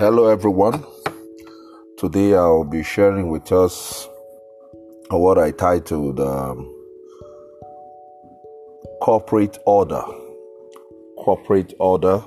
Hello, 0.00 0.28
everyone. 0.28 0.82
Today 1.98 2.34
I'll 2.34 2.64
be 2.64 2.82
sharing 2.82 3.28
with 3.28 3.52
us 3.52 4.08
what 5.10 5.36
I 5.36 5.50
titled 5.50 6.18
um, 6.20 6.74
Corporate 9.02 9.58
Order. 9.66 10.02
Corporate 11.18 11.74
Order. 11.78 12.24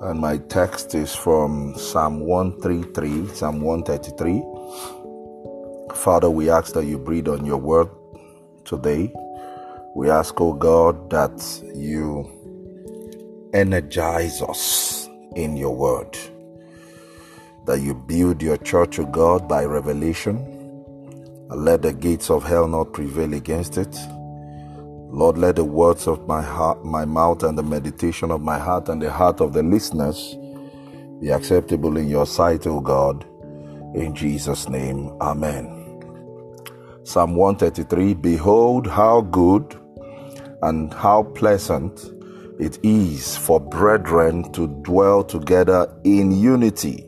And 0.00 0.18
my 0.18 0.38
text 0.48 0.96
is 0.96 1.14
from 1.14 1.76
Psalm 1.76 2.18
133, 2.18 3.28
Psalm 3.28 3.60
133. 3.60 4.42
Father, 5.94 6.28
we 6.28 6.50
ask 6.50 6.72
that 6.74 6.86
you 6.86 6.98
breathe 6.98 7.28
on 7.28 7.46
your 7.46 7.58
word 7.58 7.88
today. 8.64 9.12
We 9.94 10.10
ask, 10.10 10.40
oh 10.40 10.54
God, 10.54 11.08
that 11.10 11.40
you 11.72 12.28
energize 13.54 14.42
us 14.42 15.08
in 15.36 15.56
your 15.56 15.76
word 15.76 16.18
that 17.66 17.80
you 17.80 17.94
build 17.94 18.42
your 18.42 18.56
church, 18.58 18.98
O 18.98 19.06
God, 19.06 19.48
by 19.48 19.64
revelation, 19.64 20.36
and 21.50 21.64
let 21.64 21.82
the 21.82 21.92
gates 21.92 22.30
of 22.30 22.44
hell 22.44 22.68
not 22.68 22.92
prevail 22.92 23.32
against 23.34 23.78
it. 23.78 23.94
Lord, 25.10 25.38
let 25.38 25.56
the 25.56 25.64
words 25.64 26.06
of 26.06 26.26
my 26.26 26.42
heart, 26.42 26.84
my 26.84 27.04
mouth, 27.04 27.42
and 27.42 27.56
the 27.56 27.62
meditation 27.62 28.30
of 28.30 28.40
my 28.40 28.58
heart 28.58 28.88
and 28.88 29.00
the 29.00 29.10
heart 29.10 29.40
of 29.40 29.52
the 29.52 29.62
listeners 29.62 30.36
be 31.20 31.30
acceptable 31.30 31.96
in 31.96 32.08
your 32.08 32.26
sight, 32.26 32.66
O 32.66 32.80
God. 32.80 33.24
In 33.94 34.14
Jesus' 34.14 34.68
name, 34.68 35.16
Amen. 35.20 35.80
Psalm 37.04 37.36
133 37.36 38.14
Behold, 38.14 38.86
how 38.86 39.20
good 39.20 39.78
and 40.62 40.92
how 40.92 41.22
pleasant 41.22 42.10
it 42.58 42.78
is 42.82 43.36
for 43.36 43.60
brethren 43.60 44.50
to 44.52 44.66
dwell 44.82 45.22
together 45.22 45.92
in 46.04 46.32
unity. 46.32 47.06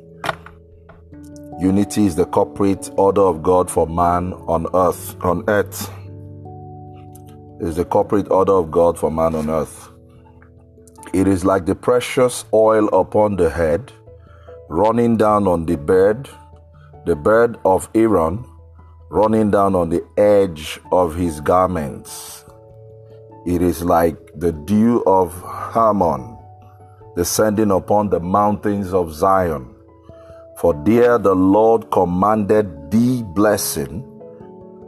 Unity 1.58 2.04
is 2.04 2.14
the 2.16 2.26
corporate 2.26 2.90
order 2.98 3.22
of 3.22 3.42
God 3.42 3.70
for 3.70 3.86
man 3.86 4.34
on 4.46 4.66
earth. 4.74 5.16
On 5.22 5.42
earth 5.48 5.90
is 7.60 7.76
the 7.76 7.84
corporate 7.84 8.30
order 8.30 8.52
of 8.52 8.70
God 8.70 8.98
for 8.98 9.10
man 9.10 9.34
on 9.34 9.48
earth. 9.48 9.88
It 11.14 11.26
is 11.26 11.46
like 11.46 11.64
the 11.64 11.74
precious 11.74 12.44
oil 12.52 12.88
upon 12.88 13.36
the 13.36 13.48
head, 13.48 13.90
running 14.68 15.16
down 15.16 15.46
on 15.46 15.64
the 15.64 15.78
bed, 15.78 16.28
the 17.06 17.16
bed 17.16 17.56
of 17.64 17.88
Aaron, 17.94 18.44
running 19.08 19.50
down 19.50 19.74
on 19.74 19.88
the 19.88 20.04
edge 20.18 20.78
of 20.92 21.14
his 21.14 21.40
garments. 21.40 22.44
It 23.46 23.62
is 23.62 23.82
like 23.82 24.18
the 24.34 24.52
dew 24.52 25.02
of 25.06 25.32
Hermon, 25.40 26.36
descending 27.16 27.70
upon 27.70 28.10
the 28.10 28.20
mountains 28.20 28.92
of 28.92 29.14
Zion. 29.14 29.75
For 30.56 30.72
there 30.84 31.18
the 31.18 31.34
Lord 31.34 31.90
commanded 31.90 32.90
the 32.90 33.22
blessing, 33.22 34.02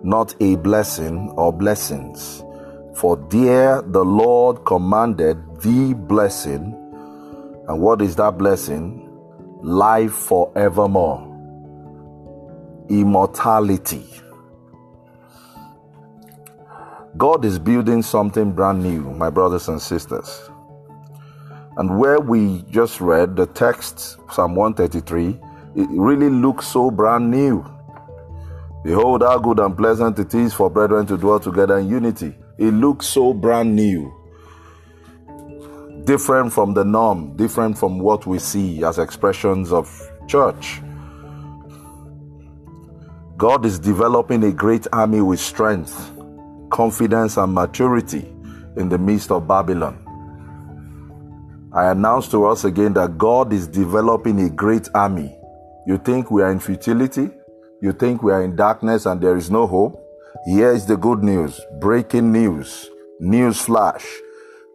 not 0.02 0.34
a 0.41 0.56
blessing 0.56 1.28
or 1.36 1.52
blessings. 1.52 2.42
For 2.94 3.16
there 3.28 3.83
the 3.83 4.02
Lord 4.02 4.64
commanded 4.64 5.36
the 5.61 5.92
blessing. 5.92 6.74
And 7.69 7.80
what 7.80 8.00
is 8.00 8.16
that 8.16 8.39
blessing? 8.39 9.11
Life 9.62 10.12
forevermore, 10.12 11.20
immortality. 12.89 14.06
God 17.19 17.44
is 17.44 17.58
building 17.58 18.00
something 18.00 18.52
brand 18.52 18.83
new, 18.83 19.02
my 19.12 19.28
brothers 19.28 19.69
and 19.69 19.83
sisters. 19.83 20.48
And 21.77 21.98
where 21.98 22.20
we 22.20 22.62
just 22.70 23.02
read 23.02 23.36
the 23.36 23.46
text, 23.46 24.16
Psalm 24.33 24.55
133, 24.55 25.39
it 25.77 25.89
really 25.90 26.30
looks 26.30 26.67
so 26.67 26.90
brand 26.90 27.30
new. 27.30 27.64
Behold, 28.84 29.23
how 29.23 29.39
good 29.39 29.58
and 29.58 29.77
pleasant 29.77 30.18
it 30.18 30.34
is 30.34 30.55
for 30.55 30.70
brethren 30.70 31.06
to 31.06 31.17
dwell 31.17 31.40
together 31.40 31.79
in 31.79 31.89
unity. 31.89 32.34
It 32.58 32.73
looks 32.73 33.06
so 33.06 33.34
brand 33.34 33.74
new. 33.74 34.14
Different 36.05 36.52
from 36.52 36.74
the 36.74 36.84
norm, 36.84 37.36
different 37.36 37.77
from 37.77 37.98
what 37.98 38.27
we 38.27 38.39
see 38.39 38.83
as 38.84 38.98
expressions 38.98 39.73
of 39.73 39.90
church. 40.27 40.80
God 43.36 43.64
is 43.64 43.78
developing 43.78 44.42
a 44.45 44.52
great 44.52 44.86
army 44.92 45.20
with 45.20 45.39
strength, 45.39 46.12
confidence, 46.70 47.36
and 47.36 47.55
maturity 47.55 48.27
in 48.77 48.89
the 48.89 48.98
midst 48.98 49.30
of 49.30 49.46
Babylon. 49.46 50.05
I 51.73 51.90
announce 51.90 52.28
to 52.30 52.46
us 52.46 52.64
again 52.64 52.95
that 52.95 53.18
God 53.18 53.52
is 53.52 53.68
developing 53.68 54.40
a 54.40 54.51
great 54.51 54.89
army 54.95 55.38
you 55.89 55.97
think 55.97 56.31
we 56.31 56.43
are 56.43 56.53
in 56.53 56.61
futility? 56.61 57.31
You 57.81 57.93
think 57.93 58.23
we 58.23 58.31
are 58.31 58.45
in 58.45 58.57
darkness 58.57 59.07
and 59.07 59.23
there 59.23 59.39
is 59.39 59.51
no 59.51 59.67
hope? 59.67 59.99
Here 60.45 60.71
is 60.71 60.85
the 60.85 60.99
good 60.99 61.25
news 61.25 61.59
breaking 61.81 62.31
news, 62.31 62.91
news 63.21 63.63
flash. 63.63 64.07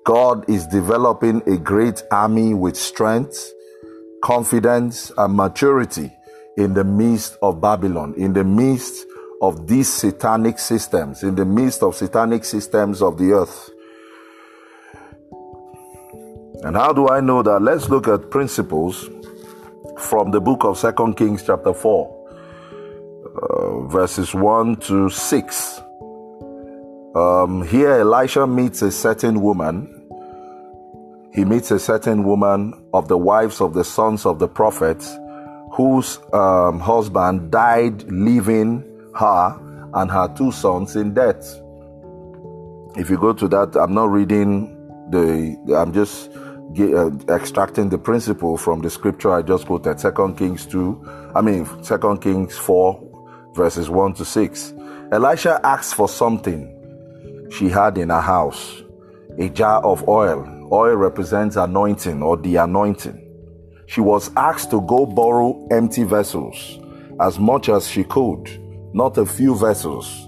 God 0.06 0.50
is 0.50 0.66
developing 0.66 1.44
a 1.48 1.56
great 1.56 2.02
army 2.10 2.56
with 2.56 2.76
strength, 2.76 3.54
confidence, 4.24 5.12
and 5.16 5.36
maturity 5.36 6.12
in 6.58 6.74
the 6.74 6.84
midst 6.84 7.38
of 7.44 7.62
Babylon, 7.62 8.16
in 8.18 8.34
the 8.34 8.44
midst 8.44 9.06
of 9.40 9.68
these 9.68 9.94
satanic 9.94 10.58
systems, 10.58 11.22
in 11.22 11.36
the 11.36 11.46
midst 11.46 11.84
of 11.84 11.96
satanic 11.96 12.44
systems 12.44 13.04
of 13.04 13.20
the 13.20 13.34
earth. 13.34 13.70
And 16.64 16.76
how 16.76 16.92
do 16.92 17.08
I 17.08 17.20
know 17.20 17.44
that? 17.44 17.62
Let's 17.62 17.88
look 17.88 18.08
at 18.08 18.32
principles 18.32 19.08
from 19.98 20.32
the 20.32 20.42
book 20.42 20.64
of 20.64 20.78
Second 20.78 21.16
Kings, 21.16 21.44
chapter 21.44 21.74
4, 21.74 22.30
uh, 23.42 23.88
verses 23.88 24.34
1 24.34 24.78
to 24.78 25.10
6. 25.10 25.82
Um, 27.16 27.66
here, 27.68 27.92
Elisha 27.92 28.48
meets 28.48 28.82
a 28.82 28.92
certain 28.92 29.42
woman. 29.42 29.90
He 31.34 31.46
meets 31.46 31.72
a 31.72 31.80
certain 31.80 32.24
woman 32.24 32.74
of 32.94 33.08
the 33.08 33.18
wives 33.18 33.62
of 33.62 33.74
the 33.74 33.84
sons 33.84 34.26
of 34.26 34.40
the 34.40 34.48
prophets 34.48 35.18
whose 35.72 36.20
um, 36.32 36.80
husband 36.80 37.52
died 37.52 38.04
leaving 38.04 38.84
her 39.16 39.60
and 39.96 40.12
her 40.12 40.28
two 40.36 40.52
sons 40.52 40.96
in 40.96 41.14
debt. 41.14 41.44
If 42.96 43.10
you 43.10 43.18
go 43.18 43.34
to 43.34 43.48
that, 43.48 43.76
I'm 43.76 43.94
not 43.94 44.12
reading 44.12 44.76
the, 45.10 45.76
I'm 45.76 45.94
just 45.94 46.30
Uh, 46.76 47.12
extracting 47.30 47.88
the 47.90 48.00
principle 48.00 48.58
from 48.58 48.82
the 48.82 48.90
scripture 48.90 49.32
I 49.32 49.44
just 49.44 49.68
quoted, 49.68 50.00
Second 50.00 50.40
Kings 50.40 50.66
2, 50.66 51.32
I 51.36 51.42
mean, 51.42 51.68
Second 51.84 52.20
Kings 52.22 52.58
4, 52.58 53.52
verses 53.54 53.92
1 53.92 54.16
to 54.16 54.26
6. 54.26 54.74
Elisha 55.12 55.60
asked 55.64 55.94
for 55.94 56.10
something 56.10 57.48
she 57.52 57.70
had 57.70 58.00
in 58.00 58.10
her 58.10 58.22
house 58.22 58.82
a 59.38 59.50
jar 59.50 59.84
of 59.84 60.08
oil. 60.08 60.68
Oil 60.72 60.96
represents 60.96 61.58
anointing 61.58 62.24
or 62.24 62.38
the 62.38 62.56
anointing. 62.56 63.20
She 63.86 64.02
was 64.02 64.32
asked 64.36 64.72
to 64.72 64.82
go 64.82 65.06
borrow 65.06 65.68
empty 65.70 66.04
vessels 66.04 66.80
as 67.22 67.38
much 67.38 67.70
as 67.70 67.88
she 67.88 68.04
could, 68.04 68.50
not 68.96 69.16
a 69.20 69.28
few 69.28 69.56
vessels. 69.56 70.28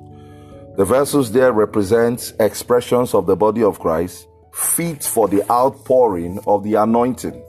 The 0.78 0.86
vessels 0.86 1.32
there 1.32 1.54
represent 1.54 2.34
expressions 2.40 3.16
of 3.16 3.26
the 3.26 3.36
body 3.36 3.64
of 3.64 3.80
Christ 3.80 4.28
fit 4.56 5.04
for 5.04 5.28
the 5.28 5.50
outpouring 5.52 6.40
of 6.48 6.64
the 6.64 6.76
anointing. 6.76 7.44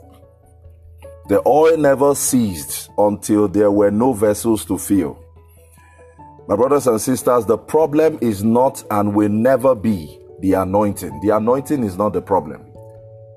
The 1.29 1.41
oil 1.47 1.77
never 1.77 2.15
ceased 2.17 2.91
until 2.99 3.47
there 3.47 3.71
were 3.71 3.93
no 3.93 4.13
vessels 4.13 4.65
to 4.65 4.77
fill. 4.77 5.23
My 6.49 6.57
brothers 6.57 6.87
and 6.89 7.01
sisters, 7.01 7.47
the 7.47 7.59
problem 7.59 8.19
is 8.21 8.43
not 8.43 8.83
and 8.91 9.15
will 9.15 9.29
never 9.29 9.75
be 9.75 10.19
the 10.41 10.55
anointing. 10.55 11.21
The 11.21 11.31
anointing 11.31 11.85
is 11.85 11.97
not 11.97 12.13
the 12.13 12.23
problem. 12.23 12.67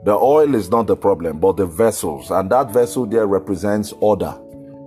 The 0.03 0.13
oil 0.13 0.55
is 0.55 0.69
not 0.69 0.87
the 0.87 0.95
problem, 0.95 1.39
but 1.39 1.57
the 1.57 1.65
vessels. 1.65 2.31
And 2.31 2.49
that 2.51 2.71
vessel 2.71 3.05
there 3.05 3.27
represents 3.27 3.93
order. 3.99 4.35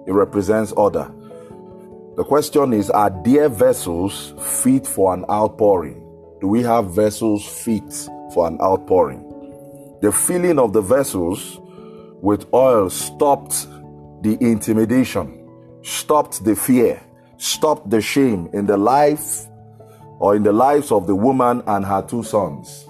It 0.06 0.12
represents 0.12 0.72
order. 0.72 1.10
The 2.16 2.24
question 2.24 2.72
is 2.72 2.90
Are 2.90 3.10
there 3.24 3.48
vessels 3.48 4.34
fit 4.40 4.86
for 4.86 5.14
an 5.14 5.24
outpouring? 5.30 6.00
Do 6.40 6.48
we 6.48 6.62
have 6.62 6.94
vessels 6.94 7.46
fit 7.46 8.08
for 8.32 8.46
an 8.46 8.58
outpouring. 8.60 9.28
The 10.02 10.12
filling 10.12 10.58
of 10.58 10.72
the 10.72 10.80
vessels 10.80 11.60
with 12.20 12.46
oil 12.52 12.90
stopped 12.90 13.66
the 14.22 14.36
intimidation, 14.40 15.48
stopped 15.82 16.44
the 16.44 16.56
fear, 16.56 17.02
stopped 17.36 17.90
the 17.90 18.00
shame 18.00 18.48
in 18.52 18.66
the 18.66 18.76
life 18.76 19.46
or 20.18 20.36
in 20.36 20.42
the 20.42 20.52
lives 20.52 20.92
of 20.92 21.06
the 21.06 21.14
woman 21.14 21.62
and 21.66 21.84
her 21.84 22.02
two 22.02 22.22
sons. 22.22 22.86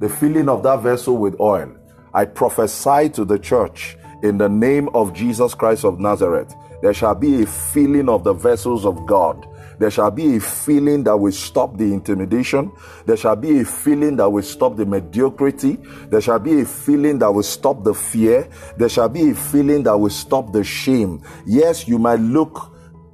The 0.00 0.08
filling 0.08 0.48
of 0.48 0.62
that 0.62 0.82
vessel 0.82 1.16
with 1.16 1.40
oil. 1.40 1.74
I 2.14 2.24
prophesy 2.24 3.08
to 3.10 3.24
the 3.24 3.38
church 3.38 3.96
in 4.22 4.38
the 4.38 4.48
name 4.48 4.88
of 4.94 5.12
Jesus 5.12 5.54
Christ 5.54 5.84
of 5.84 6.00
Nazareth 6.00 6.54
There 6.82 6.94
shall 6.94 7.14
be 7.14 7.42
a 7.42 7.46
filling 7.46 8.08
of 8.08 8.24
the 8.24 8.32
vessels 8.32 8.84
of 8.84 9.06
God. 9.06 9.46
There 9.78 9.90
shall 9.90 10.10
be 10.10 10.36
a 10.36 10.40
feeling 10.40 11.04
that 11.04 11.16
will 11.16 11.32
stop 11.32 11.76
the 11.76 11.92
intimidation. 11.92 12.72
There 13.04 13.16
shall 13.16 13.36
be 13.36 13.60
a 13.60 13.64
feeling 13.64 14.16
that 14.16 14.28
will 14.30 14.42
stop 14.42 14.76
the 14.76 14.86
mediocrity. 14.86 15.78
There 16.08 16.20
shall 16.20 16.38
be 16.38 16.60
a 16.60 16.64
feeling 16.64 17.18
that 17.20 17.30
will 17.32 17.42
stop 17.42 17.84
the 17.84 17.94
fear. 17.94 18.48
There 18.76 18.88
shall 18.88 19.08
be 19.08 19.30
a 19.30 19.34
feeling 19.34 19.82
that 19.84 19.96
will 19.98 20.10
stop 20.10 20.52
the 20.52 20.64
shame. 20.64 21.22
Yes, 21.46 21.86
you 21.86 21.98
might 21.98 22.20
look 22.20 22.72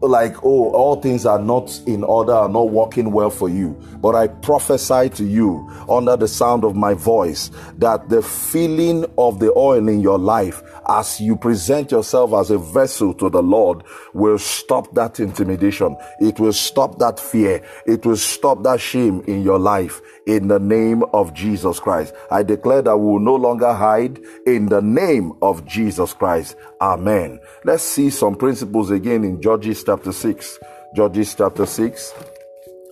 like, 0.09 0.43
oh, 0.43 0.71
all 0.73 0.97
things 0.97 1.25
are 1.27 1.39
not 1.39 1.81
in 1.87 2.03
order, 2.03 2.33
are 2.33 2.49
not 2.49 2.71
working 2.71 3.13
well 3.13 3.31
for 3.31 3.49
you. 3.49 3.71
But 4.01 4.15
I 4.15 4.27
prophesy 4.27 5.09
to 5.11 5.25
you 5.25 5.69
under 5.89 6.17
the 6.17 6.29
sound 6.29 6.65
of 6.65 6.75
my 6.75 6.95
voice 6.95 7.51
that 7.79 8.09
the 8.09 8.23
feeling 8.23 9.05
of 9.17 9.39
the 9.39 9.53
oil 9.57 9.89
in 9.89 10.01
your 10.01 10.19
life 10.19 10.63
as 10.89 11.21
you 11.21 11.37
present 11.37 11.91
yourself 11.91 12.33
as 12.35 12.51
a 12.51 12.59
vessel 12.59 13.15
to 13.15 13.31
the 13.31 13.43
Lord 13.43 13.85
will 14.15 14.39
stop 14.39 14.95
that 14.95 15.21
intimidation. 15.21 15.97
It 16.21 16.39
will 16.41 16.53
stop 16.53 16.99
that 16.99 17.19
fear. 17.19 17.65
It 17.87 18.05
will 18.05 18.17
stop 18.17 18.63
that 18.65 18.81
shame 18.81 19.23
in 19.27 19.43
your 19.43 19.59
life 19.59 20.01
in 20.27 20.49
the 20.49 20.59
name 20.59 21.03
of 21.13 21.35
Jesus 21.35 21.81
Christ. 21.81 22.15
I 22.31 22.43
declare 22.43 22.83
that 22.83 22.97
we 22.97 23.05
will 23.05 23.21
no 23.21 23.35
longer 23.35 23.73
hide 23.73 24.21
in 24.47 24.67
the 24.67 24.81
name 24.81 25.33
of 25.43 25.67
Jesus 25.67 26.13
Christ. 26.13 26.57
Amen. 26.81 27.41
Let's 27.65 27.83
see 27.83 28.11
some 28.11 28.37
principles 28.37 28.91
again 28.91 29.25
in 29.25 29.41
Judges 29.41 29.83
chapter 29.85 30.13
6. 30.13 30.59
Judges 30.95 31.35
chapter 31.35 31.67
6. 31.67 32.15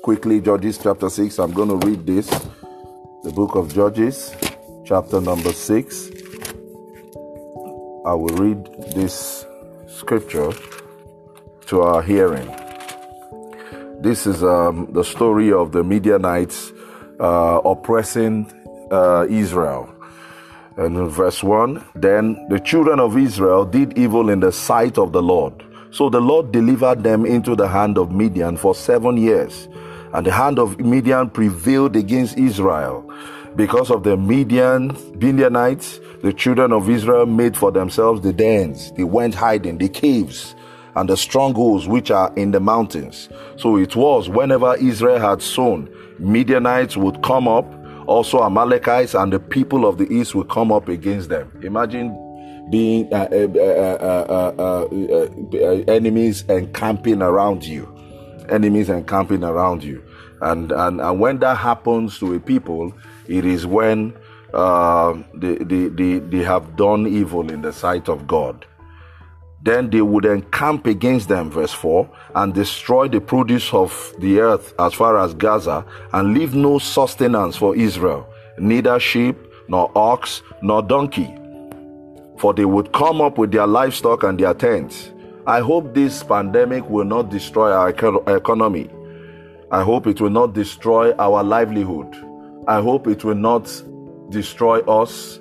Quickly, 0.02 0.40
Judges 0.40 0.78
chapter 0.78 1.10
6. 1.10 1.38
I'm 1.38 1.52
going 1.52 1.68
to 1.68 1.86
read 1.86 2.06
this. 2.06 2.28
The 3.22 3.30
book 3.32 3.54
of 3.54 3.72
Judges, 3.74 4.34
chapter 4.86 5.20
number 5.20 5.52
6. 5.52 6.19
I 8.02 8.14
will 8.14 8.34
read 8.36 8.64
this 8.94 9.44
scripture 9.86 10.52
to 11.66 11.82
our 11.82 12.00
hearing. 12.00 12.50
This 14.00 14.26
is 14.26 14.42
um, 14.42 14.88
the 14.92 15.04
story 15.04 15.52
of 15.52 15.72
the 15.72 15.84
Midianites 15.84 16.72
uh, 17.20 17.60
oppressing 17.62 18.50
uh, 18.90 19.26
Israel. 19.28 19.94
And 20.78 20.96
in 20.96 21.08
verse 21.10 21.42
1, 21.42 21.84
then 21.94 22.48
the 22.48 22.58
children 22.58 23.00
of 23.00 23.18
Israel 23.18 23.66
did 23.66 23.98
evil 23.98 24.30
in 24.30 24.40
the 24.40 24.52
sight 24.52 24.96
of 24.96 25.12
the 25.12 25.20
Lord. 25.20 25.62
So 25.90 26.08
the 26.08 26.22
Lord 26.22 26.52
delivered 26.52 27.02
them 27.02 27.26
into 27.26 27.54
the 27.54 27.68
hand 27.68 27.98
of 27.98 28.10
Midian 28.10 28.56
for 28.56 28.74
seven 28.74 29.18
years. 29.18 29.68
And 30.14 30.24
the 30.24 30.32
hand 30.32 30.58
of 30.58 30.80
Midian 30.80 31.28
prevailed 31.28 31.96
against 31.96 32.38
Israel. 32.38 33.04
Because 33.56 33.90
of 33.90 34.04
the 34.04 34.16
Midian, 34.16 34.96
Midianites, 35.18 36.00
the 36.22 36.32
children 36.32 36.72
of 36.72 36.88
Israel 36.88 37.26
made 37.26 37.56
for 37.56 37.72
themselves 37.72 38.20
the 38.20 38.32
dens. 38.32 38.92
They 38.92 39.04
went 39.04 39.34
hiding, 39.34 39.78
the 39.78 39.88
caves, 39.88 40.54
and 40.94 41.08
the 41.08 41.16
strongholds 41.16 41.88
which 41.88 42.10
are 42.10 42.32
in 42.36 42.52
the 42.52 42.60
mountains. 42.60 43.28
So 43.56 43.76
it 43.76 43.96
was 43.96 44.28
whenever 44.28 44.76
Israel 44.76 45.18
had 45.18 45.42
sown, 45.42 45.88
Midianites 46.18 46.96
would 46.96 47.22
come 47.22 47.48
up, 47.48 47.66
also 48.06 48.42
Amalekites 48.44 49.14
and 49.14 49.32
the 49.32 49.40
people 49.40 49.86
of 49.86 49.98
the 49.98 50.10
east 50.12 50.34
would 50.34 50.48
come 50.48 50.72
up 50.72 50.88
against 50.88 51.28
them. 51.28 51.50
Imagine 51.62 52.16
being 52.70 53.12
uh, 53.12 53.28
uh, 53.30 54.52
uh, 54.58 54.86
enemies 55.88 56.42
encamping 56.48 57.22
around 57.22 57.64
you, 57.64 57.88
enemies 58.48 58.88
encamping 58.88 59.42
around 59.42 59.82
you, 59.82 60.02
and, 60.40 60.70
and 60.72 61.00
and 61.00 61.20
when 61.20 61.38
that 61.38 61.56
happens 61.56 62.18
to 62.18 62.34
a 62.34 62.40
people, 62.40 62.92
it 63.30 63.46
is 63.46 63.64
when 63.64 64.12
um, 64.52 65.24
they, 65.34 65.54
they, 65.54 65.86
they, 65.86 66.18
they 66.18 66.42
have 66.42 66.76
done 66.76 67.06
evil 67.06 67.48
in 67.48 67.62
the 67.62 67.72
sight 67.72 68.08
of 68.08 68.26
God. 68.26 68.66
Then 69.62 69.88
they 69.90 70.02
would 70.02 70.24
encamp 70.24 70.86
against 70.86 71.28
them, 71.28 71.48
verse 71.48 71.72
4, 71.72 72.10
and 72.34 72.52
destroy 72.52 73.06
the 73.06 73.20
produce 73.20 73.72
of 73.72 74.14
the 74.18 74.40
earth 74.40 74.74
as 74.80 74.94
far 74.94 75.16
as 75.18 75.34
Gaza, 75.34 75.84
and 76.12 76.34
leave 76.34 76.56
no 76.56 76.78
sustenance 76.78 77.56
for 77.56 77.76
Israel, 77.76 78.26
neither 78.58 78.98
sheep, 78.98 79.36
nor 79.68 79.92
ox, 79.94 80.42
nor 80.60 80.82
donkey. 80.82 81.32
For 82.38 82.52
they 82.52 82.64
would 82.64 82.92
come 82.92 83.20
up 83.20 83.38
with 83.38 83.52
their 83.52 83.66
livestock 83.66 84.24
and 84.24 84.40
their 84.40 84.54
tents. 84.54 85.12
I 85.46 85.60
hope 85.60 85.94
this 85.94 86.24
pandemic 86.24 86.88
will 86.90 87.04
not 87.04 87.30
destroy 87.30 87.70
our 87.70 87.90
economy. 87.90 88.90
I 89.70 89.82
hope 89.84 90.08
it 90.08 90.20
will 90.20 90.30
not 90.30 90.52
destroy 90.52 91.12
our 91.12 91.44
livelihood. 91.44 92.29
I 92.66 92.80
hope 92.80 93.06
it 93.06 93.24
will 93.24 93.34
not 93.34 93.70
destroy 94.30 94.80
us 94.80 95.40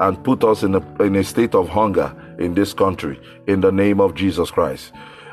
and 0.00 0.22
put 0.22 0.44
us 0.44 0.62
in 0.62 0.74
a, 0.74 1.02
in 1.02 1.16
a 1.16 1.24
state 1.24 1.54
of 1.54 1.68
hunger 1.68 2.14
in 2.38 2.54
this 2.54 2.72
country 2.72 3.20
in 3.46 3.60
the 3.60 3.72
name 3.72 4.00
of 4.00 4.14
Jesus 4.14 4.50
Christ. 4.50 4.92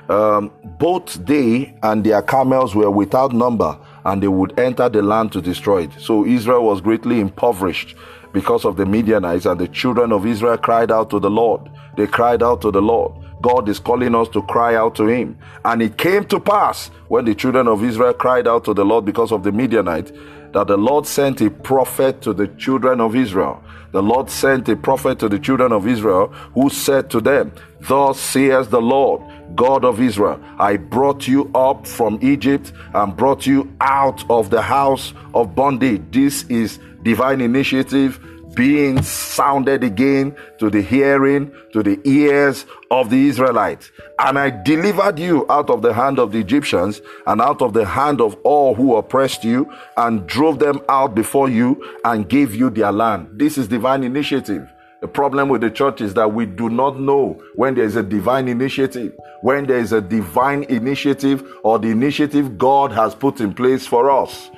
Um, 0.09 0.51
both 0.77 1.13
they 1.25 1.75
and 1.83 2.03
their 2.03 2.21
camels 2.21 2.75
were 2.75 2.91
without 2.91 3.33
number 3.33 3.77
and 4.05 4.21
they 4.21 4.27
would 4.27 4.59
enter 4.59 4.87
the 4.87 5.01
land 5.01 5.31
to 5.33 5.41
destroy 5.41 5.83
it. 5.83 5.91
So 5.99 6.25
Israel 6.25 6.63
was 6.63 6.81
greatly 6.81 7.19
impoverished 7.19 7.95
because 8.31 8.65
of 8.65 8.77
the 8.77 8.85
Midianites 8.85 9.45
and 9.45 9.59
the 9.59 9.67
children 9.67 10.11
of 10.11 10.25
Israel 10.25 10.57
cried 10.57 10.91
out 10.91 11.09
to 11.11 11.19
the 11.19 11.29
Lord. 11.29 11.69
They 11.95 12.05
cried 12.07 12.43
out 12.43 12.61
to 12.61 12.71
the 12.71 12.81
Lord. 12.81 13.13
God 13.41 13.69
is 13.69 13.79
calling 13.79 14.15
us 14.15 14.27
to 14.29 14.41
cry 14.43 14.75
out 14.75 14.95
to 14.95 15.07
Him. 15.07 15.37
And 15.63 15.81
it 15.81 15.97
came 15.97 16.25
to 16.25 16.39
pass 16.39 16.87
when 17.07 17.25
the 17.25 17.35
children 17.35 17.67
of 17.67 17.83
Israel 17.83 18.13
cried 18.13 18.47
out 18.47 18.65
to 18.65 18.73
the 18.73 18.85
Lord 18.85 19.05
because 19.05 19.31
of 19.31 19.43
the 19.43 19.51
Midianites 19.51 20.11
that 20.55 20.67
the 20.67 20.77
Lord 20.77 21.05
sent 21.05 21.41
a 21.41 21.49
prophet 21.49 22.21
to 22.21 22.33
the 22.33 22.47
children 22.47 22.99
of 22.99 23.15
Israel 23.15 23.61
the 23.95 24.03
Lord 24.03 24.29
sent 24.29 24.67
a 24.67 24.75
prophet 24.75 25.19
to 25.19 25.29
the 25.29 25.39
children 25.39 25.71
of 25.71 25.87
Israel 25.87 26.27
who 26.53 26.69
said 26.69 27.09
to 27.11 27.21
them, 27.21 27.53
Thus 27.79 28.19
says 28.19 28.67
the 28.67 28.81
Lord, 28.81 29.21
God 29.55 29.85
of 29.85 30.01
Israel, 30.01 30.37
I 30.59 30.75
brought 30.75 31.29
you 31.29 31.49
up 31.55 31.87
from 31.87 32.19
Egypt 32.21 32.73
and 32.93 33.15
brought 33.15 33.45
you 33.45 33.73
out 33.79 34.29
of 34.29 34.49
the 34.49 34.61
house 34.61 35.13
of 35.33 35.55
bondage. 35.55 36.01
This 36.11 36.43
is 36.49 36.77
divine 37.03 37.39
initiative 37.39 38.19
being 38.55 39.01
sounded 39.03 39.83
again 39.83 40.35
to 40.57 40.69
the 40.69 40.81
hearing, 40.81 41.53
to 41.73 41.83
the 41.83 41.99
ears 42.05 42.65
of 42.89 43.09
the 43.09 43.27
Israelites. 43.27 43.91
And 44.17 44.39
I 44.39 44.49
delivered 44.49 45.19
you 45.19 45.45
out 45.49 45.69
of 45.69 45.81
the 45.81 45.93
hand 45.93 46.17
of 46.17 46.31
the 46.31 46.39
Egyptians 46.39 47.01
and 47.27 47.41
out 47.41 47.61
of 47.61 47.73
the 47.73 47.85
hand 47.85 48.21
of 48.21 48.35
all 48.43 48.73
who 48.73 48.95
oppressed 48.95 49.43
you 49.43 49.71
and 49.97 50.25
drove 50.25 50.59
them 50.59 50.81
out 50.89 51.13
before 51.13 51.49
you 51.49 51.99
and 52.03 52.27
gave 52.27 52.55
you 52.55 52.69
their 52.69 52.91
land. 52.91 53.27
This 53.33 53.57
is 53.57 53.67
divine 53.67 54.03
initiative. 54.03 54.71
The 55.01 55.07
problem 55.09 55.49
with 55.49 55.61
the 55.61 55.69
church 55.69 56.01
is 56.01 56.13
that 56.15 56.33
we 56.33 56.45
do 56.45 56.69
not 56.69 56.99
know 56.99 57.39
when 57.53 57.75
there 57.75 57.83
is 57.83 57.95
a 57.95 58.01
divine 58.01 58.47
initiative, 58.47 59.13
when 59.41 59.67
there 59.67 59.77
is 59.77 59.91
a 59.91 60.01
divine 60.01 60.63
initiative 60.63 61.43
or 61.63 61.77
the 61.77 61.89
initiative 61.89 62.57
God 62.57 62.91
has 62.93 63.13
put 63.13 63.39
in 63.39 63.53
place 63.53 63.85
for 63.85 64.09
us. 64.09 64.49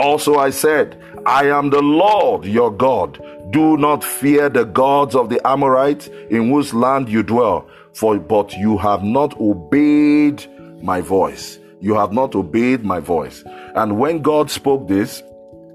Also, 0.00 0.36
I 0.36 0.48
said, 0.48 0.98
I 1.26 1.50
am 1.50 1.68
the 1.68 1.82
Lord 1.82 2.46
your 2.46 2.72
God. 2.72 3.22
Do 3.50 3.76
not 3.76 4.02
fear 4.02 4.48
the 4.48 4.64
gods 4.64 5.14
of 5.14 5.28
the 5.28 5.46
Amorites 5.46 6.06
in 6.30 6.48
whose 6.48 6.72
land 6.72 7.10
you 7.10 7.22
dwell, 7.22 7.68
for 7.92 8.18
but 8.18 8.54
you 8.54 8.78
have 8.78 9.02
not 9.04 9.38
obeyed 9.38 10.46
my 10.82 11.02
voice. 11.02 11.58
You 11.80 11.96
have 11.96 12.14
not 12.14 12.34
obeyed 12.34 12.82
my 12.82 12.98
voice. 12.98 13.44
And 13.74 13.98
when 13.98 14.22
God 14.22 14.50
spoke 14.50 14.88
this, 14.88 15.22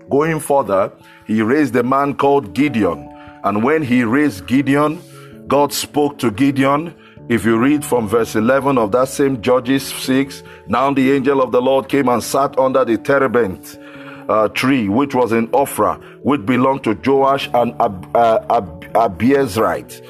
going 0.10 0.40
further, 0.40 0.92
he 1.28 1.44
raised 1.44 1.76
a 1.76 1.84
man 1.84 2.16
called 2.16 2.54
Gideon. 2.56 3.08
And 3.44 3.64
when 3.64 3.84
he 3.84 4.04
raised 4.04 4.48
Gideon, 4.48 5.04
God 5.48 5.72
spoke 5.72 6.18
to 6.18 6.32
Gideon. 6.32 6.96
If 7.30 7.46
you 7.46 7.60
read 7.60 7.86
from 7.86 8.08
verse 8.08 8.36
11 8.36 8.80
of 8.80 8.92
that 8.94 9.10
same 9.10 9.40
Judges 9.44 9.86
6, 9.86 10.42
now 10.68 10.92
the 10.92 11.12
angel 11.12 11.44
of 11.44 11.52
the 11.52 11.62
Lord 11.62 11.90
came 11.90 12.10
and 12.10 12.24
sat 12.24 12.58
under 12.58 12.84
the 12.84 12.98
terebinth 12.98 13.78
uh, 14.30 14.48
tree, 14.50 14.90
which 14.90 15.16
was 15.16 15.32
in 15.32 15.48
Ophrah, 15.50 16.02
which 16.24 16.46
belonged 16.46 16.84
to 16.86 16.94
Joash 16.94 17.50
and 17.54 17.74
Ab- 17.80 18.16
uh, 18.16 18.40
Ab- 18.50 18.94
Abiezrite 18.94 20.02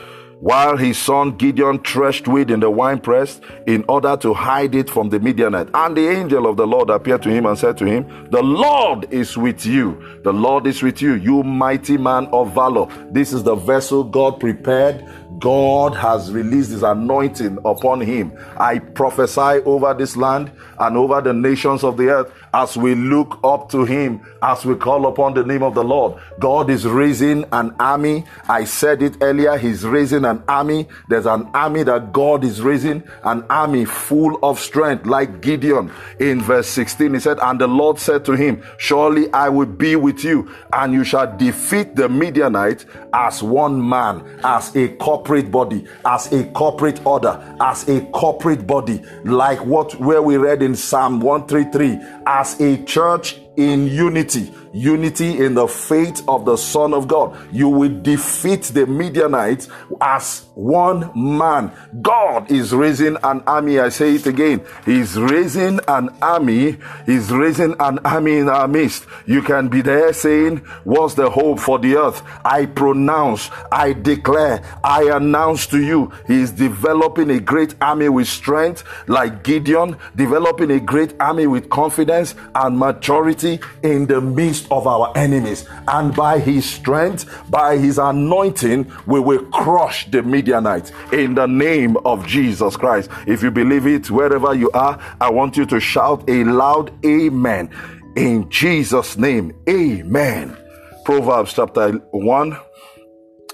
while 0.46 0.78
his 0.78 0.98
son 0.98 1.36
Gideon 1.38 1.80
threshed 1.80 2.28
wheat 2.28 2.52
in 2.52 2.60
the 2.60 2.70
winepress 2.70 3.42
in 3.66 3.84
order 3.88 4.16
to 4.18 4.34
hide 4.34 4.76
it 4.76 4.90
from 4.90 5.10
the 5.10 5.20
Midianite. 5.20 5.70
And 5.74 5.98
the 5.98 6.08
angel 6.08 6.46
of 6.48 6.58
the 6.58 6.68
Lord 6.68 6.92
appeared 6.92 7.24
to 7.24 7.30
him 7.30 7.46
and 7.48 7.58
said 7.58 7.78
to 7.80 7.86
him, 7.86 8.30
The 8.30 8.44
Lord 8.44 9.12
is 9.12 9.38
with 9.38 9.66
you. 9.66 10.20
The 10.24 10.34
Lord 10.34 10.68
is 10.68 10.84
with 10.84 11.02
you, 11.02 11.14
you 11.16 11.42
mighty 11.44 11.98
man 11.98 12.28
of 12.28 12.54
valor. 12.54 12.88
This 13.12 13.34
is 13.34 13.44
the 13.44 13.56
vessel 13.56 14.04
God 14.04 14.40
prepared. 14.40 15.04
God 15.40 15.96
has 15.96 16.32
released 16.32 16.72
his 16.72 16.84
anointing 16.84 17.58
upon 17.66 18.02
him. 18.02 18.32
I 18.58 18.80
prophesy 18.80 19.64
over 19.66 19.94
this 19.94 20.16
land 20.16 20.52
and 20.80 20.96
over 20.96 21.22
the 21.22 21.34
nations 21.34 21.84
of 21.84 21.98
the 21.98 22.10
earth 22.10 22.32
as 22.56 22.78
we 22.78 22.96
look 22.96 23.38
up 23.44 23.70
to 23.70 23.84
Him, 23.84 24.22
as 24.42 24.66
we 24.66 24.76
call 24.76 25.08
upon 25.08 25.34
the 25.34 25.44
name 25.44 25.62
of 25.62 25.76
the 25.76 25.84
Lord. 25.84 26.22
God 26.40 26.70
is 26.70 26.88
raising 26.88 27.44
an 27.52 27.76
army. 27.82 28.24
I 28.48 28.64
said 28.64 29.04
it 29.04 29.18
earlier, 29.20 29.58
He's 29.58 29.84
raising 29.84 30.24
an 30.24 30.42
army. 30.48 30.88
There's 31.10 31.26
an 31.26 31.50
army 31.54 31.84
that 31.84 32.14
God 32.14 32.46
is 32.46 32.62
raising, 32.62 33.04
an 33.26 33.44
army 33.50 33.84
full 33.84 34.40
of 34.42 34.58
strength, 34.58 35.06
like 35.06 35.42
Gideon. 35.42 35.92
In 36.20 36.42
verse 36.42 36.70
16, 36.70 37.14
He 37.14 37.20
said, 37.20 37.40
And 37.42 37.60
the 37.60 37.68
Lord 37.68 38.00
said 38.00 38.24
to 38.26 38.32
him, 38.34 38.64
Surely 38.78 39.32
I 39.34 39.50
will 39.50 39.66
be 39.66 39.98
with 39.98 40.24
you, 40.24 40.50
and 40.72 40.94
you 40.94 41.04
shall 41.04 41.36
defeat 41.36 41.98
the 41.98 42.08
Midianites 42.08 42.86
as 43.14 43.44
one 43.44 43.88
man, 43.88 44.24
as 44.46 44.74
a 44.78 44.90
corporate 44.96 45.52
body, 45.52 45.86
as 46.06 46.32
a 46.32 46.46
corporate 46.52 47.06
order, 47.06 47.58
as 47.60 47.88
a 47.90 48.00
corporate 48.12 48.66
body, 48.66 49.02
like 49.26 49.66
what 49.66 50.00
where 50.00 50.22
we 50.22 50.38
read 50.38 50.62
in 50.62 50.76
Psalm 50.76 51.20
133, 51.20 52.00
as 52.26 52.45
a 52.60 52.78
church 52.84 53.40
in 53.58 53.88
unity 53.88 54.54
unity 54.76 55.44
in 55.44 55.54
the 55.54 55.68
faith 55.68 56.22
of 56.28 56.46
the 56.46 56.58
Son 56.58 56.94
of 56.94 57.08
God. 57.08 57.38
You 57.52 57.70
will 57.70 58.02
defeat 58.02 58.64
the 58.64 58.86
Midianites 58.86 59.70
as 60.02 60.46
one 60.54 61.12
man. 61.16 61.72
God 62.02 62.52
is 62.52 62.74
raising 62.74 63.18
an 63.24 63.42
army. 63.48 63.80
I 63.80 63.90
say 63.90 64.16
it 64.16 64.28
again. 64.28 64.66
He's 64.86 65.18
raising 65.18 65.80
an 65.88 66.10
army. 66.22 66.78
He's 67.06 67.32
raising 67.32 67.76
an 67.80 68.00
army 68.00 68.38
in 68.38 68.50
our 68.50 68.68
midst. 68.68 69.06
You 69.26 69.42
can 69.42 69.70
be 69.70 69.82
there 69.82 70.12
saying, 70.14 70.58
What's 70.84 71.14
the 71.14 71.30
hope 71.30 71.60
for 71.60 71.80
the 71.80 71.96
earth? 71.96 72.22
I 72.44 72.66
pronounce, 72.66 73.50
I 73.72 73.94
declare, 73.94 74.62
I 74.84 75.16
announce 75.16 75.68
to 75.68 75.82
you, 75.82 76.12
He 76.28 76.42
is 76.42 76.52
developing 76.52 77.30
a 77.30 77.40
great 77.40 77.76
army 77.82 78.10
with 78.10 78.28
strength, 78.28 78.84
like 79.08 79.44
Gideon, 79.44 79.98
developing 80.16 80.72
a 80.72 80.80
great 80.80 81.14
army 81.20 81.48
with 81.48 81.70
confidence 81.70 82.36
and 82.54 82.78
maturity 82.78 83.60
in 83.84 84.08
the 84.08 84.20
midst 84.22 84.65
of 84.72 84.88
our 84.88 85.12
enemies. 85.16 85.66
And 85.88 86.16
by 86.16 86.40
his 86.40 86.66
strength, 86.66 87.26
by 87.50 87.78
his 87.78 87.98
anointing, 87.98 88.92
we 89.06 89.20
will 89.20 89.46
crush 89.48 90.10
the 90.12 90.24
Midianites 90.24 90.92
in 91.12 91.36
the 91.36 91.48
name 91.48 91.98
of 92.06 92.26
Jesus 92.26 92.78
Christ. 92.78 93.10
If 93.28 93.44
you 93.44 93.52
believe 93.52 93.88
it, 93.88 94.10
wherever 94.10 94.54
you 94.54 94.72
are, 94.72 95.00
I 95.22 95.30
want 95.30 95.58
you 95.58 95.66
to 95.68 95.80
shout 95.80 96.30
a 96.30 96.44
loud 96.44 96.92
amen. 97.06 97.70
In 98.16 98.50
Jesus' 98.50 99.18
name, 99.18 99.54
amen. 99.68 100.56
Proverbs 101.04 101.54
chapter 101.54 101.92
1, 101.92 102.58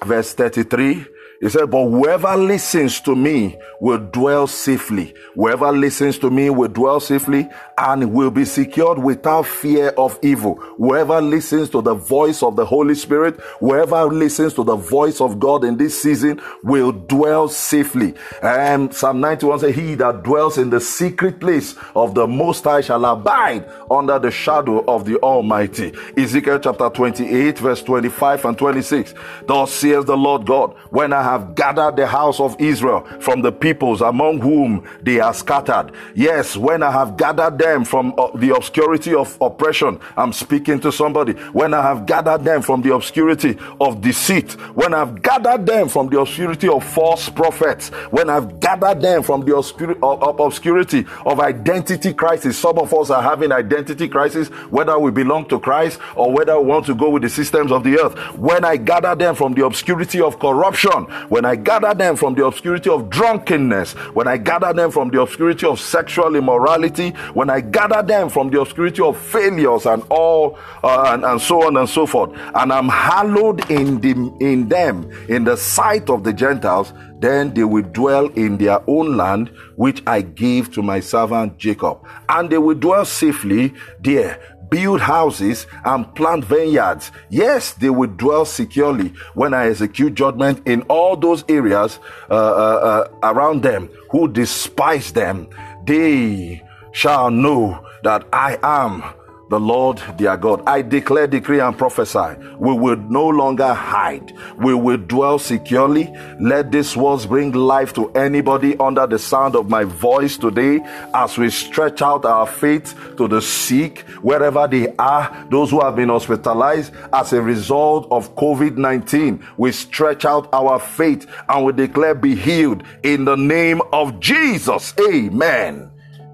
verse 0.05 0.33
33. 0.33 1.05
He 1.41 1.49
said, 1.49 1.71
But 1.71 1.89
whoever 1.89 2.37
listens 2.37 3.01
to 3.01 3.15
me 3.15 3.57
will 3.79 3.97
dwell 3.97 4.45
safely. 4.45 5.15
Whoever 5.33 5.71
listens 5.71 6.19
to 6.19 6.29
me 6.29 6.51
will 6.51 6.69
dwell 6.69 6.99
safely 6.99 7.49
and 7.81 8.13
will 8.13 8.29
be 8.29 8.45
secured 8.45 8.99
without 8.99 9.47
fear 9.47 9.89
of 9.97 10.19
evil. 10.21 10.55
Whoever 10.77 11.19
listens 11.19 11.69
to 11.71 11.81
the 11.81 11.95
voice 11.95 12.43
of 12.43 12.55
the 12.55 12.65
Holy 12.65 12.93
Spirit, 12.93 13.39
whoever 13.59 14.05
listens 14.05 14.53
to 14.53 14.63
the 14.63 14.75
voice 14.75 15.19
of 15.19 15.39
God 15.39 15.63
in 15.63 15.77
this 15.77 15.99
season 15.99 16.39
will 16.63 16.91
dwell 16.91 17.49
safely. 17.49 18.13
And 18.43 18.93
Psalm 18.93 19.19
91 19.19 19.59
says, 19.59 19.75
He 19.75 19.95
that 19.95 20.21
dwells 20.21 20.59
in 20.59 20.69
the 20.69 20.79
secret 20.79 21.39
place 21.39 21.75
of 21.95 22.13
the 22.13 22.27
Most 22.27 22.63
High 22.63 22.81
shall 22.81 23.03
abide 23.03 23.67
under 23.89 24.19
the 24.19 24.29
shadow 24.29 24.85
of 24.85 25.05
the 25.05 25.17
Almighty. 25.17 25.91
Ezekiel 26.15 26.59
chapter 26.59 26.89
28, 26.89 27.57
verse 27.57 27.81
25 27.81 28.45
and 28.45 28.57
26. 28.57 29.15
Thus 29.47 29.73
says 29.73 30.05
the 30.05 30.17
Lord 30.17 30.45
God, 30.45 30.75
when 30.91 31.13
I 31.13 31.23
have 31.23 31.55
gathered 31.55 31.95
the 31.95 32.05
house 32.05 32.39
of 32.39 32.55
Israel 32.61 33.07
from 33.19 33.41
the 33.41 33.51
peoples 33.51 34.01
among 34.01 34.39
whom 34.39 34.87
they 35.01 35.19
are 35.19 35.33
scattered. 35.33 35.91
Yes, 36.13 36.55
when 36.55 36.83
I 36.83 36.91
have 36.91 37.17
gathered 37.17 37.57
them 37.57 37.70
from 37.85 38.13
uh, 38.17 38.29
the 38.35 38.55
obscurity 38.55 39.13
of 39.13 39.37
oppression, 39.41 39.99
I'm 40.17 40.33
speaking 40.33 40.79
to 40.81 40.91
somebody. 40.91 41.33
When 41.53 41.73
I 41.73 41.81
have 41.81 42.05
gathered 42.05 42.43
them 42.43 42.61
from 42.61 42.81
the 42.81 42.93
obscurity 42.93 43.57
of 43.79 44.01
deceit, 44.01 44.51
when 44.75 44.93
I've 44.93 45.21
gathered 45.21 45.65
them 45.65 45.89
from 45.89 46.09
the 46.09 46.19
obscurity 46.19 46.67
of 46.67 46.83
false 46.83 47.29
prophets, 47.29 47.89
when 48.11 48.29
I've 48.29 48.59
gathered 48.59 49.01
them 49.01 49.23
from 49.23 49.45
the 49.45 49.55
obscurity 49.55 51.05
of 51.25 51.39
identity 51.39 52.13
crisis. 52.13 52.57
Some 52.57 52.77
of 52.77 52.93
us 52.93 53.09
are 53.09 53.21
having 53.21 53.51
identity 53.51 54.07
crisis, 54.07 54.49
whether 54.69 54.97
we 54.99 55.11
belong 55.11 55.47
to 55.49 55.59
Christ 55.59 55.99
or 56.15 56.31
whether 56.31 56.59
we 56.59 56.67
want 56.67 56.85
to 56.87 56.95
go 56.95 57.09
with 57.09 57.23
the 57.23 57.29
systems 57.29 57.71
of 57.71 57.83
the 57.83 57.99
earth. 57.99 58.17
When 58.37 58.65
I 58.65 58.77
gather 58.77 59.15
them 59.15 59.35
from 59.35 59.53
the 59.53 59.65
obscurity 59.65 60.21
of 60.21 60.39
corruption, 60.39 61.03
when 61.29 61.45
I 61.45 61.55
gather 61.55 61.93
them 61.93 62.15
from 62.15 62.35
the 62.35 62.45
obscurity 62.45 62.89
of 62.89 63.09
drunkenness, 63.09 63.93
when 64.13 64.27
I 64.27 64.37
gather 64.37 64.73
them 64.73 64.91
from 64.91 65.09
the 65.09 65.21
obscurity 65.21 65.65
of 65.65 65.79
sexual 65.79 66.35
immorality, 66.35 67.11
when 67.33 67.49
I 67.49 67.60
gather 67.61 68.01
them 68.01 68.29
from 68.29 68.49
the 68.49 68.59
obscurity 68.59 69.01
of 69.01 69.17
failures 69.17 69.85
and 69.85 70.03
all, 70.09 70.57
uh, 70.83 71.05
and, 71.07 71.23
and 71.23 71.41
so 71.41 71.65
on 71.65 71.77
and 71.77 71.87
so 71.87 72.05
forth, 72.05 72.31
and 72.55 72.71
I'm 72.73 72.89
hallowed 72.89 73.69
in, 73.71 73.99
the, 74.01 74.11
in 74.39 74.67
them 74.67 75.09
in 75.29 75.43
the 75.43 75.55
sight 75.55 76.09
of 76.09 76.23
the 76.23 76.33
Gentiles, 76.33 76.93
then 77.19 77.53
they 77.53 77.63
will 77.63 77.83
dwell 77.83 78.27
in 78.29 78.57
their 78.57 78.81
own 78.87 79.15
land, 79.15 79.49
which 79.75 80.01
I 80.07 80.21
gave 80.21 80.73
to 80.73 80.81
my 80.81 80.99
servant 80.99 81.57
Jacob, 81.57 81.99
and 82.29 82.49
they 82.49 82.57
will 82.57 82.75
dwell 82.75 83.05
safely 83.05 83.73
there 83.99 84.39
build 84.71 85.01
houses 85.01 85.67
and 85.83 86.15
plant 86.15 86.45
vineyards. 86.45 87.11
Yes, 87.29 87.73
they 87.73 87.89
will 87.91 88.09
dwell 88.09 88.45
securely 88.45 89.13
when 89.35 89.53
I 89.53 89.67
execute 89.67 90.15
judgment 90.15 90.65
in 90.65 90.81
all 90.83 91.15
those 91.17 91.43
areas 91.49 91.99
uh, 92.29 92.33
uh, 92.33 93.07
uh, 93.11 93.17
around 93.21 93.61
them 93.61 93.89
who 94.09 94.27
despise 94.29 95.11
them. 95.11 95.49
They 95.85 96.63
shall 96.91 97.31
know 97.31 97.85
that 98.03 98.27
I 98.33 98.57
am 98.63 99.03
the 99.51 99.59
Lord 99.59 100.01
their 100.17 100.37
God. 100.37 100.63
I 100.65 100.81
declare, 100.81 101.27
decree, 101.27 101.59
and 101.59 101.77
prophesy. 101.77 102.39
We 102.57 102.73
will 102.73 102.95
no 102.95 103.27
longer 103.27 103.73
hide. 103.73 104.33
We 104.57 104.73
will 104.73 104.97
dwell 104.97 105.39
securely. 105.39 106.09
Let 106.39 106.71
these 106.71 106.95
words 106.95 107.25
bring 107.25 107.51
life 107.51 107.93
to 107.95 108.09
anybody 108.11 108.77
under 108.77 109.05
the 109.05 109.19
sound 109.19 109.57
of 109.57 109.69
my 109.69 109.83
voice 109.83 110.37
today 110.37 110.79
as 111.13 111.37
we 111.37 111.49
stretch 111.49 112.01
out 112.01 112.23
our 112.23 112.47
faith 112.47 112.95
to 113.17 113.27
the 113.27 113.41
sick, 113.41 113.99
wherever 114.21 114.69
they 114.69 114.95
are, 114.95 115.45
those 115.51 115.71
who 115.71 115.81
have 115.81 115.97
been 115.97 116.09
hospitalized 116.09 116.93
as 117.11 117.33
a 117.33 117.41
result 117.41 118.07
of 118.09 118.33
COVID 118.37 118.77
19. 118.77 119.45
We 119.57 119.73
stretch 119.73 120.23
out 120.23 120.47
our 120.53 120.79
faith 120.79 121.29
and 121.49 121.65
we 121.65 121.73
declare, 121.73 122.15
be 122.15 122.35
healed 122.35 122.83
in 123.03 123.25
the 123.25 123.35
name 123.35 123.81
of 123.91 124.21
Jesus. 124.21 124.93
Amen. 124.97 125.90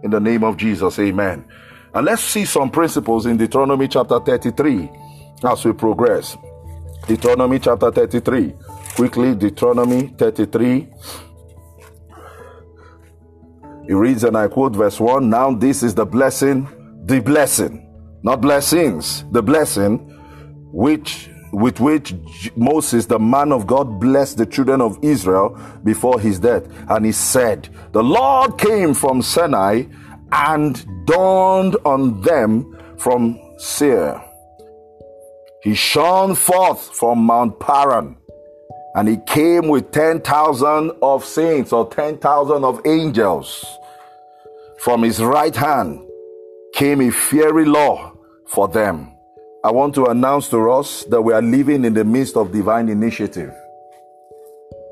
In 0.08 0.12
the 0.12 0.22
name 0.22 0.46
of 0.46 0.56
Jesus. 0.56 0.98
Amen. 1.00 1.44
And 1.94 2.06
let's 2.06 2.24
see 2.24 2.46
some 2.46 2.72
principles 2.72 3.26
in 3.26 3.36
Deuteronomy 3.36 3.90
chapter 3.90 4.22
33 4.22 4.90
as 5.44 5.66
we 5.66 5.74
progress. 5.74 6.38
Deuteronomy 7.06 7.60
chapter 7.60 7.92
33. 7.92 8.54
Quickly, 8.96 9.36
Deuteronomy 9.36 10.08
33. 10.18 10.88
It 13.90 13.94
reads, 13.94 14.24
and 14.24 14.38
I 14.38 14.48
quote 14.48 14.78
verse 14.78 14.98
1 14.98 15.30
Now 15.30 15.54
this 15.54 15.84
is 15.84 15.94
the 15.94 16.06
blessing, 16.06 16.70
the 17.06 17.20
blessing, 17.20 17.86
not 18.24 18.40
blessings, 18.40 19.26
the 19.32 19.44
blessing 19.44 19.98
which 20.72 21.30
with 21.58 21.80
which 21.80 22.14
Moses, 22.56 23.08
the 23.08 23.18
man 23.18 23.52
of 23.52 23.66
God, 23.66 24.00
blessed 24.00 24.38
the 24.38 24.46
children 24.46 24.80
of 24.80 25.00
Israel 25.02 25.60
before 25.84 26.20
his 26.20 26.40
death. 26.40 26.68
And 26.88 27.04
he 27.04 27.12
said, 27.12 27.68
The 27.94 28.04
Lord 28.04 28.60
came 28.60 28.94
from 28.94 29.24
Sinai 29.24 29.86
and 30.32 30.86
dawned 31.08 31.76
on 31.84 32.22
them 32.22 32.78
from 33.00 33.40
Seir. 33.58 34.24
He 35.64 35.74
shone 35.74 36.36
forth 36.36 36.96
from 36.96 37.26
Mount 37.26 37.60
Paran, 37.60 38.18
and 38.94 39.08
he 39.08 39.18
came 39.26 39.68
with 39.68 39.92
10,000 39.92 40.92
of 41.02 41.26
saints 41.26 41.74
or 41.74 41.90
10,000 41.90 42.64
of 42.64 42.86
angels. 42.86 43.66
From 44.78 45.02
his 45.02 45.20
right 45.20 45.56
hand 45.56 46.08
came 46.76 47.02
a 47.02 47.10
fiery 47.10 47.66
law 47.66 48.14
for 48.46 48.68
them. 48.68 49.17
I 49.68 49.72
want 49.72 49.94
to 49.96 50.06
announce 50.06 50.48
to 50.52 50.72
us 50.72 51.04
that 51.10 51.22
we 51.22 51.34
are 51.34 51.42
living 51.42 51.84
in 51.84 51.94
the 51.94 52.06
midst 52.06 52.38
of 52.38 52.54
divine 52.54 52.88
initiative. 52.88 53.54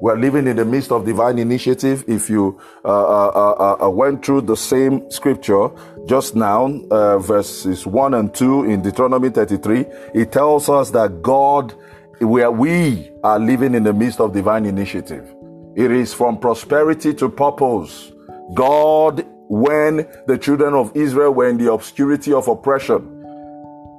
We're 0.01 0.17
living 0.17 0.47
in 0.47 0.57
the 0.57 0.65
midst 0.65 0.91
of 0.91 1.05
divine 1.05 1.39
initiative. 1.39 2.03
If 2.09 2.29
you 2.29 2.59
uh, 2.83 2.89
uh, 2.89 3.29
uh, 3.29 3.85
uh 3.85 3.89
went 3.89 4.25
through 4.25 4.41
the 4.41 4.57
same 4.57 5.09
scripture 5.09 5.69
just 6.07 6.35
now, 6.35 6.65
uh, 6.91 7.19
verses 7.19 7.85
1 7.85 8.15
and 8.15 8.33
2 8.33 8.65
in 8.65 8.81
Deuteronomy 8.81 9.29
33, 9.29 9.85
it 10.13 10.33
tells 10.33 10.67
us 10.67 10.91
that 10.91 11.21
God, 11.21 11.73
where 12.19 12.51
we 12.51 13.13
are 13.23 13.39
living 13.39 13.75
in 13.75 13.83
the 13.85 13.93
midst 13.93 14.19
of 14.19 14.33
divine 14.33 14.65
initiative. 14.65 15.33
It 15.77 15.89
is 15.89 16.13
from 16.13 16.37
prosperity 16.37 17.13
to 17.13 17.29
purpose. 17.29 18.11
God, 18.53 19.25
when 19.47 20.05
the 20.27 20.37
children 20.37 20.73
of 20.73 20.91
Israel 20.97 21.33
were 21.33 21.47
in 21.47 21.57
the 21.57 21.71
obscurity 21.71 22.33
of 22.33 22.49
oppression, 22.49 23.14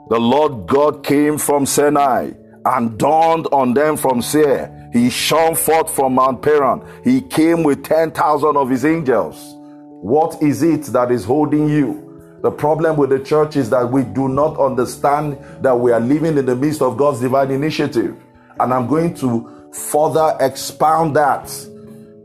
the 0.09 0.19
Lord 0.19 0.67
God 0.67 1.05
came 1.05 1.39
from 1.39 1.67
Sinai 1.67 2.33
and 2.65 2.99
dawned 2.99 3.47
on 3.53 3.75
them 3.75 3.97
from 3.97 4.23
Seir 4.23 4.77
he 4.97 5.11
shone 5.11 5.55
forth 5.55 5.95
from 5.95 6.15
Mount 6.15 6.41
Paran. 6.41 6.83
He 7.05 7.21
came 7.21 7.63
with 7.63 7.85
10,000 7.85 8.57
of 8.57 8.71
his 8.71 8.87
angels. 8.87 9.37
What 10.01 10.43
is 10.43 10.63
it 10.63 10.85
that 10.95 11.11
is 11.11 11.23
holding 11.23 11.69
you? 11.69 12.39
The 12.43 12.51
problem 12.51 12.97
with 12.97 13.11
the 13.11 13.21
church 13.21 13.57
is 13.57 13.69
that 13.71 13.91
we 13.91 14.05
do 14.05 14.27
not 14.27 14.59
understand 14.59 15.37
that 15.61 15.79
we 15.79 15.93
are 15.93 16.01
living 16.01 16.39
in 16.39 16.47
the 16.47 16.57
midst 16.57 16.81
of 16.81 16.97
God's 16.97 17.21
divine 17.21 17.51
initiative. 17.51 18.17
And 18.59 18.73
I'm 18.73 18.87
going 18.87 19.13
to 19.17 19.71
further 19.73 20.35
expound 20.41 21.15
that 21.17 21.51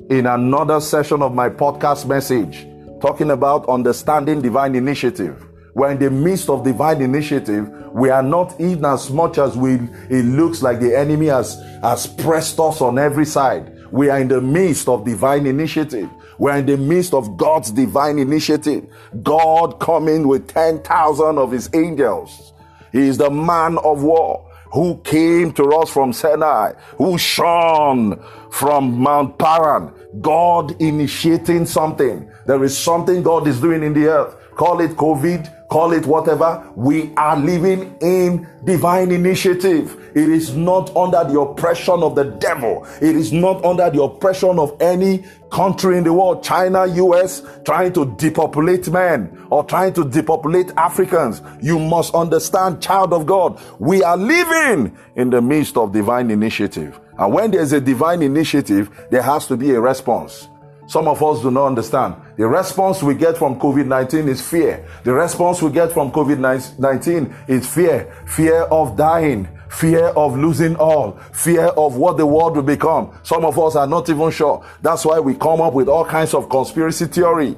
in 0.09 0.25
another 0.25 0.79
session 0.79 1.21
of 1.21 1.33
my 1.33 1.49
podcast 1.49 2.05
message, 2.05 2.65
talking 3.01 3.31
about 3.31 3.67
understanding 3.67 4.41
divine 4.41 4.75
initiative. 4.75 5.45
We're 5.73 5.91
in 5.91 5.99
the 5.99 6.09
midst 6.11 6.49
of 6.49 6.63
divine 6.63 7.01
initiative. 7.01 7.69
We 7.93 8.09
are 8.09 8.23
not 8.23 8.59
even 8.59 8.85
as 8.85 9.09
much 9.09 9.37
as 9.37 9.55
we 9.55 9.75
it 10.09 10.25
looks 10.25 10.61
like 10.61 10.79
the 10.79 10.97
enemy 10.97 11.27
has, 11.27 11.61
has 11.81 12.07
pressed 12.07 12.59
us 12.59 12.81
on 12.81 12.99
every 12.99 13.25
side. 13.25 13.77
We 13.91 14.09
are 14.09 14.19
in 14.19 14.27
the 14.27 14.41
midst 14.41 14.87
of 14.87 15.05
divine 15.05 15.45
initiative. 15.45 16.09
We're 16.37 16.57
in 16.57 16.65
the 16.65 16.77
midst 16.77 17.13
of 17.13 17.37
God's 17.37 17.71
divine 17.71 18.17
initiative. 18.17 18.87
God 19.21 19.79
coming 19.79 20.27
with 20.27 20.47
10,000 20.47 21.37
of 21.37 21.51
his 21.51 21.69
angels. 21.73 22.53
He 22.91 23.07
is 23.07 23.17
the 23.17 23.29
man 23.29 23.77
of 23.77 24.03
war 24.03 24.49
who 24.73 24.99
came 25.03 25.51
to 25.53 25.65
us 25.75 25.89
from 25.89 26.13
Sinai, 26.13 26.73
who 26.97 27.17
shone 27.17 28.23
from 28.49 28.97
Mount 28.99 29.37
Paran. 29.37 29.93
God 30.21 30.81
initiating 30.81 31.65
something. 31.65 32.29
There 32.45 32.63
is 32.63 32.77
something 32.77 33.21
God 33.21 33.47
is 33.47 33.59
doing 33.59 33.83
in 33.83 33.93
the 33.93 34.07
earth. 34.07 34.35
Call 34.55 34.81
it 34.81 34.91
COVID, 34.91 35.60
call 35.71 35.93
it 35.93 36.05
whatever, 36.05 36.69
we 36.75 37.13
are 37.15 37.37
living 37.37 37.95
in 38.01 38.45
divine 38.65 39.09
initiative. 39.09 40.11
It 40.13 40.27
is 40.27 40.53
not 40.53 40.93
under 40.97 41.23
the 41.23 41.39
oppression 41.39 42.03
of 42.03 42.13
the 42.13 42.25
devil. 42.25 42.85
It 43.01 43.15
is 43.15 43.31
not 43.31 43.63
under 43.63 43.89
the 43.89 44.03
oppression 44.03 44.59
of 44.59 44.75
any 44.81 45.23
country 45.49 45.97
in 45.97 46.03
the 46.03 46.11
world, 46.11 46.43
China, 46.43 46.85
US, 46.85 47.41
trying 47.63 47.93
to 47.93 48.13
depopulate 48.17 48.89
men 48.89 49.47
or 49.49 49.63
trying 49.63 49.93
to 49.93 50.03
depopulate 50.03 50.71
Africans. 50.75 51.41
You 51.61 51.79
must 51.79 52.13
understand, 52.13 52.81
child 52.81 53.13
of 53.13 53.25
God, 53.25 53.57
we 53.79 54.03
are 54.03 54.17
living 54.17 54.97
in 55.15 55.29
the 55.29 55.41
midst 55.41 55.77
of 55.77 55.93
divine 55.93 56.31
initiative. 56.31 56.99
And 57.17 57.33
when 57.33 57.51
there's 57.51 57.71
a 57.71 57.79
divine 57.79 58.21
initiative, 58.21 58.89
there 59.09 59.21
has 59.21 59.47
to 59.47 59.55
be 59.55 59.71
a 59.71 59.79
response. 59.79 60.49
Some 60.91 61.07
of 61.07 61.23
us 61.23 61.41
do 61.41 61.49
not 61.51 61.67
understand. 61.67 62.15
The 62.35 62.45
response 62.45 63.01
we 63.01 63.15
get 63.15 63.37
from 63.37 63.57
COVID 63.57 63.87
19 63.87 64.27
is 64.27 64.41
fear. 64.41 64.85
The 65.05 65.13
response 65.13 65.61
we 65.61 65.71
get 65.71 65.93
from 65.93 66.11
COVID 66.11 66.37
19 66.77 67.33
is 67.47 67.73
fear. 67.73 68.13
Fear 68.27 68.63
of 68.63 68.97
dying, 68.97 69.47
fear 69.69 70.07
of 70.07 70.37
losing 70.37 70.75
all, 70.75 71.13
fear 71.31 71.67
of 71.77 71.95
what 71.95 72.17
the 72.17 72.25
world 72.25 72.57
will 72.57 72.63
become. 72.63 73.17
Some 73.23 73.45
of 73.45 73.57
us 73.57 73.77
are 73.77 73.87
not 73.87 74.09
even 74.09 74.31
sure. 74.31 74.65
That's 74.81 75.05
why 75.05 75.21
we 75.21 75.33
come 75.33 75.61
up 75.61 75.73
with 75.73 75.87
all 75.87 76.03
kinds 76.03 76.33
of 76.33 76.49
conspiracy 76.49 77.05
theory. 77.05 77.51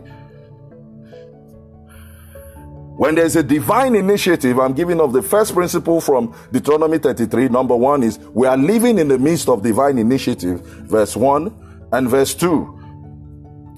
When 2.98 3.16
there's 3.16 3.36
a 3.36 3.42
divine 3.42 3.96
initiative, 3.96 4.60
I'm 4.60 4.74
giving 4.74 5.02
of 5.02 5.12
the 5.12 5.24
first 5.24 5.56
principle 5.56 6.02
from 6.02 6.36
Deuteronomy 6.52 7.00
33. 7.00 7.50
Number 7.50 7.76
one 7.76 8.04
is 8.04 8.20
we 8.20 8.46
are 8.46 8.58
living 8.58 9.00
in 9.00 9.08
the 9.08 9.18
midst 9.18 9.50
of 9.50 9.64
divine 9.64 9.98
initiative, 9.98 10.62
verse 10.86 11.16
1 11.16 11.90
and 11.94 12.08
verse 12.08 12.36
2. 12.36 12.82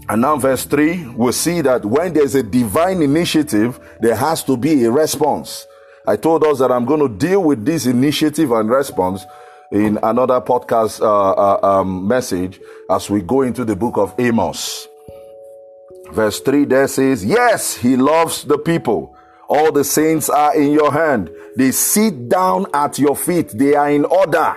And 0.07 0.21
now, 0.21 0.37
verse 0.37 0.65
3, 0.65 1.13
we 1.15 1.31
see 1.31 1.61
that 1.61 1.83
when 1.83 2.13
there's 2.13 2.35
a 2.35 2.43
divine 2.43 3.01
initiative, 3.01 3.79
there 4.01 4.15
has 4.15 4.43
to 4.43 4.55
be 4.55 4.83
a 4.85 4.91
response. 4.91 5.65
I 6.07 6.15
told 6.15 6.43
us 6.43 6.59
that 6.59 6.71
I'm 6.71 6.85
going 6.85 6.99
to 6.99 7.09
deal 7.09 7.43
with 7.43 7.65
this 7.65 7.87
initiative 7.87 8.51
and 8.51 8.69
response 8.69 9.25
in 9.71 9.97
another 10.03 10.39
podcast 10.41 11.01
uh, 11.01 11.31
uh, 11.31 11.79
um, 11.79 12.07
message 12.07 12.59
as 12.89 13.09
we 13.09 13.21
go 13.21 13.41
into 13.41 13.65
the 13.65 13.75
book 13.75 13.97
of 13.97 14.13
Amos. 14.19 14.87
Verse 16.11 16.39
3 16.39 16.65
there 16.65 16.87
says, 16.87 17.25
Yes, 17.25 17.75
he 17.75 17.97
loves 17.97 18.43
the 18.43 18.59
people. 18.59 19.17
All 19.49 19.71
the 19.71 19.83
saints 19.83 20.29
are 20.29 20.55
in 20.55 20.71
your 20.71 20.91
hand. 20.91 21.31
They 21.57 21.71
sit 21.71 22.29
down 22.29 22.67
at 22.75 22.99
your 22.99 23.15
feet. 23.15 23.49
They 23.49 23.73
are 23.73 23.89
in 23.89 24.05
order. 24.05 24.55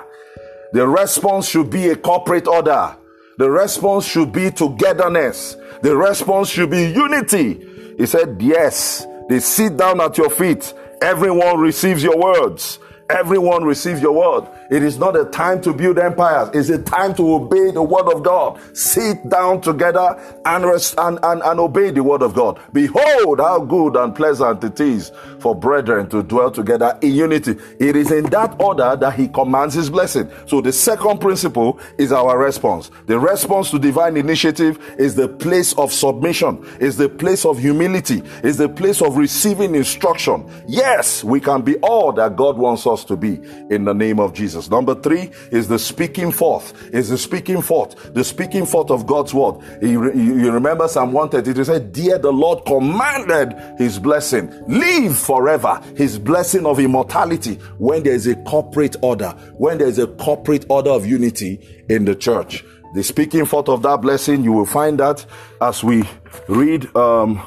The 0.74 0.86
response 0.86 1.48
should 1.48 1.70
be 1.70 1.88
a 1.88 1.96
corporate 1.96 2.46
order. 2.46 2.97
The 3.38 3.48
response 3.48 4.04
should 4.04 4.32
be 4.32 4.50
togetherness. 4.50 5.56
The 5.80 5.96
response 5.96 6.48
should 6.48 6.70
be 6.70 6.90
unity. 6.90 7.94
He 7.96 8.04
said, 8.04 8.42
Yes, 8.42 9.06
they 9.28 9.38
sit 9.38 9.76
down 9.76 10.00
at 10.00 10.18
your 10.18 10.28
feet. 10.28 10.74
Everyone 11.00 11.60
receives 11.60 12.02
your 12.02 12.18
words. 12.18 12.80
Everyone 13.10 13.64
receives 13.64 14.02
your 14.02 14.12
word. 14.12 14.48
It 14.70 14.82
is 14.82 14.98
not 14.98 15.16
a 15.16 15.24
time 15.24 15.62
to 15.62 15.72
build 15.72 15.98
empires. 15.98 16.50
It's 16.52 16.68
a 16.68 16.82
time 16.82 17.14
to 17.14 17.34
obey 17.36 17.70
the 17.70 17.82
word 17.82 18.12
of 18.12 18.22
God. 18.22 18.60
Sit 18.76 19.30
down 19.30 19.62
together 19.62 20.20
and, 20.44 20.66
rest, 20.66 20.94
and, 20.98 21.18
and, 21.22 21.40
and 21.42 21.58
obey 21.58 21.90
the 21.90 22.02
word 22.02 22.20
of 22.20 22.34
God. 22.34 22.60
Behold 22.74 23.40
how 23.40 23.60
good 23.60 23.96
and 23.96 24.14
pleasant 24.14 24.62
it 24.62 24.78
is 24.78 25.10
for 25.38 25.54
brethren 25.54 26.10
to 26.10 26.22
dwell 26.22 26.50
together 26.50 26.98
in 27.00 27.14
unity. 27.14 27.56
It 27.80 27.96
is 27.96 28.10
in 28.10 28.24
that 28.26 28.60
order 28.60 28.94
that 28.96 29.14
he 29.14 29.28
commands 29.28 29.74
his 29.74 29.88
blessing. 29.88 30.30
So 30.44 30.60
the 30.60 30.72
second 30.72 31.18
principle 31.18 31.80
is 31.96 32.12
our 32.12 32.38
response. 32.38 32.90
The 33.06 33.18
response 33.18 33.70
to 33.70 33.78
divine 33.78 34.18
initiative 34.18 34.96
is 34.98 35.14
the 35.14 35.28
place 35.28 35.72
of 35.78 35.94
submission, 35.94 36.62
is 36.78 36.98
the 36.98 37.08
place 37.08 37.46
of 37.46 37.58
humility, 37.58 38.22
is 38.42 38.58
the 38.58 38.68
place 38.68 39.00
of 39.00 39.16
receiving 39.16 39.74
instruction. 39.74 40.46
Yes, 40.66 41.24
we 41.24 41.40
can 41.40 41.62
be 41.62 41.76
all 41.76 42.12
that 42.12 42.36
God 42.36 42.58
wants 42.58 42.86
us 42.86 42.97
to 43.04 43.16
be 43.16 43.40
in 43.70 43.84
the 43.84 43.94
name 43.94 44.20
of 44.20 44.34
Jesus. 44.34 44.70
Number 44.70 44.94
three 44.94 45.30
is 45.50 45.68
the 45.68 45.78
speaking 45.78 46.32
forth. 46.32 46.72
Is 46.92 47.08
the 47.08 47.18
speaking 47.18 47.62
forth. 47.62 48.14
The 48.14 48.24
speaking 48.24 48.66
forth 48.66 48.90
of 48.90 49.06
God's 49.06 49.34
word. 49.34 49.56
You, 49.82 50.12
you 50.14 50.50
remember 50.50 50.88
Psalm 50.88 51.12
132 51.12 51.64
said, 51.64 51.92
Dear 51.92 52.18
the 52.18 52.32
Lord 52.32 52.64
commanded 52.64 53.54
his 53.78 53.98
blessing. 53.98 54.50
Live 54.68 55.18
forever. 55.18 55.80
His 55.96 56.18
blessing 56.18 56.66
of 56.66 56.78
immortality 56.78 57.56
when 57.78 58.02
there 58.02 58.14
is 58.14 58.26
a 58.26 58.36
corporate 58.44 58.96
order. 59.02 59.30
When 59.56 59.78
there 59.78 59.88
is 59.88 59.98
a 59.98 60.06
corporate 60.06 60.66
order 60.68 60.90
of 60.90 61.06
unity 61.06 61.84
in 61.88 62.04
the 62.04 62.14
church. 62.14 62.64
The 62.94 63.02
speaking 63.02 63.44
forth 63.44 63.68
of 63.68 63.82
that 63.82 64.00
blessing, 64.00 64.42
you 64.42 64.52
will 64.52 64.66
find 64.66 64.98
that 64.98 65.24
as 65.60 65.84
we 65.84 66.04
read, 66.48 66.94
um, 66.96 67.40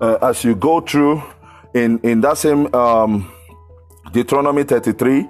uh, 0.00 0.18
as 0.20 0.42
you 0.42 0.56
go 0.56 0.80
through 0.80 1.22
in, 1.74 2.00
in 2.00 2.20
that 2.22 2.38
same 2.38 2.74
um, 2.74 3.30
Deuteronomy 4.12 4.64
33, 4.64 5.28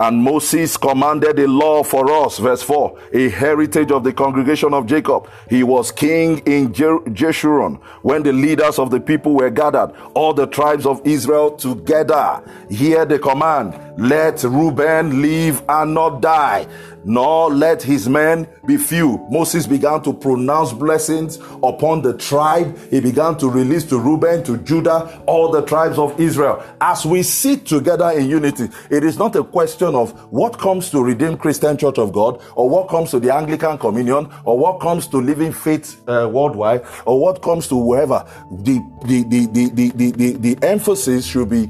and 0.00 0.22
Moses 0.22 0.76
commanded 0.76 1.38
a 1.40 1.48
law 1.48 1.82
for 1.82 2.10
us, 2.24 2.38
verse 2.38 2.62
4, 2.62 2.98
a 3.14 3.28
heritage 3.30 3.90
of 3.90 4.04
the 4.04 4.12
congregation 4.12 4.72
of 4.72 4.86
Jacob. 4.86 5.28
He 5.50 5.64
was 5.64 5.90
king 5.90 6.38
in 6.46 6.72
Jeshurun 6.72 7.82
when 8.02 8.22
the 8.22 8.32
leaders 8.32 8.78
of 8.78 8.90
the 8.90 9.00
people 9.00 9.34
were 9.34 9.50
gathered, 9.50 9.92
all 10.14 10.32
the 10.32 10.46
tribes 10.46 10.86
of 10.86 11.04
Israel 11.04 11.50
together. 11.56 12.42
Hear 12.70 13.04
the 13.06 13.18
command 13.18 13.74
let 13.98 14.44
Reuben 14.44 15.20
live 15.20 15.60
and 15.68 15.92
not 15.92 16.22
die, 16.22 16.68
nor 17.04 17.52
let 17.52 17.82
his 17.82 18.08
men 18.08 18.46
be 18.64 18.76
few. 18.76 19.26
Moses 19.28 19.66
began 19.66 20.00
to 20.04 20.12
pronounce 20.12 20.72
blessings 20.72 21.38
upon 21.64 22.02
the 22.02 22.16
tribe. 22.16 22.78
He 22.90 23.00
began 23.00 23.36
to 23.38 23.50
release 23.50 23.84
to 23.86 23.98
Reuben, 23.98 24.44
to 24.44 24.58
Judah, 24.58 25.20
all 25.26 25.50
the 25.50 25.62
tribes 25.62 25.98
of 25.98 26.18
Israel. 26.20 26.62
As 26.80 27.04
we 27.04 27.24
sit 27.24 27.66
together 27.66 28.10
in 28.10 28.30
unity, 28.30 28.68
it 28.88 29.02
is 29.02 29.18
not 29.18 29.34
a 29.34 29.42
question 29.42 29.96
of 29.96 30.12
what 30.32 30.58
comes 30.58 30.90
to 30.90 31.02
Redeemed 31.02 31.40
Christian 31.40 31.76
Church 31.76 31.98
of 31.98 32.12
God, 32.12 32.40
or 32.54 32.70
what 32.70 32.88
comes 32.88 33.10
to 33.10 33.18
the 33.18 33.34
Anglican 33.34 33.78
Communion, 33.78 34.30
or 34.44 34.56
what 34.56 34.78
comes 34.78 35.08
to 35.08 35.16
Living 35.16 35.52
Faith 35.52 36.08
uh, 36.08 36.30
Worldwide, 36.32 36.84
or 37.04 37.20
what 37.20 37.42
comes 37.42 37.66
to 37.66 37.74
whoever. 37.74 38.24
The, 38.62 38.78
the, 39.06 39.24
the, 39.24 39.46
the, 39.46 39.70
the, 39.70 39.90
the, 39.90 40.10
the, 40.12 40.32
the 40.54 40.58
emphasis 40.64 41.26
should 41.26 41.48
be 41.48 41.68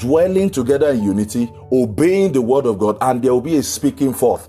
dwelling 0.00 0.50
together 0.50 0.90
in 0.90 1.04
unity, 1.04 1.52
obeying 1.70 2.32
the 2.32 2.42
word 2.42 2.66
of 2.66 2.78
God, 2.78 2.96
and 3.00 3.22
there 3.22 3.32
will 3.32 3.40
be 3.40 3.56
a 3.56 3.62
speaking 3.62 4.12
forth 4.12 4.48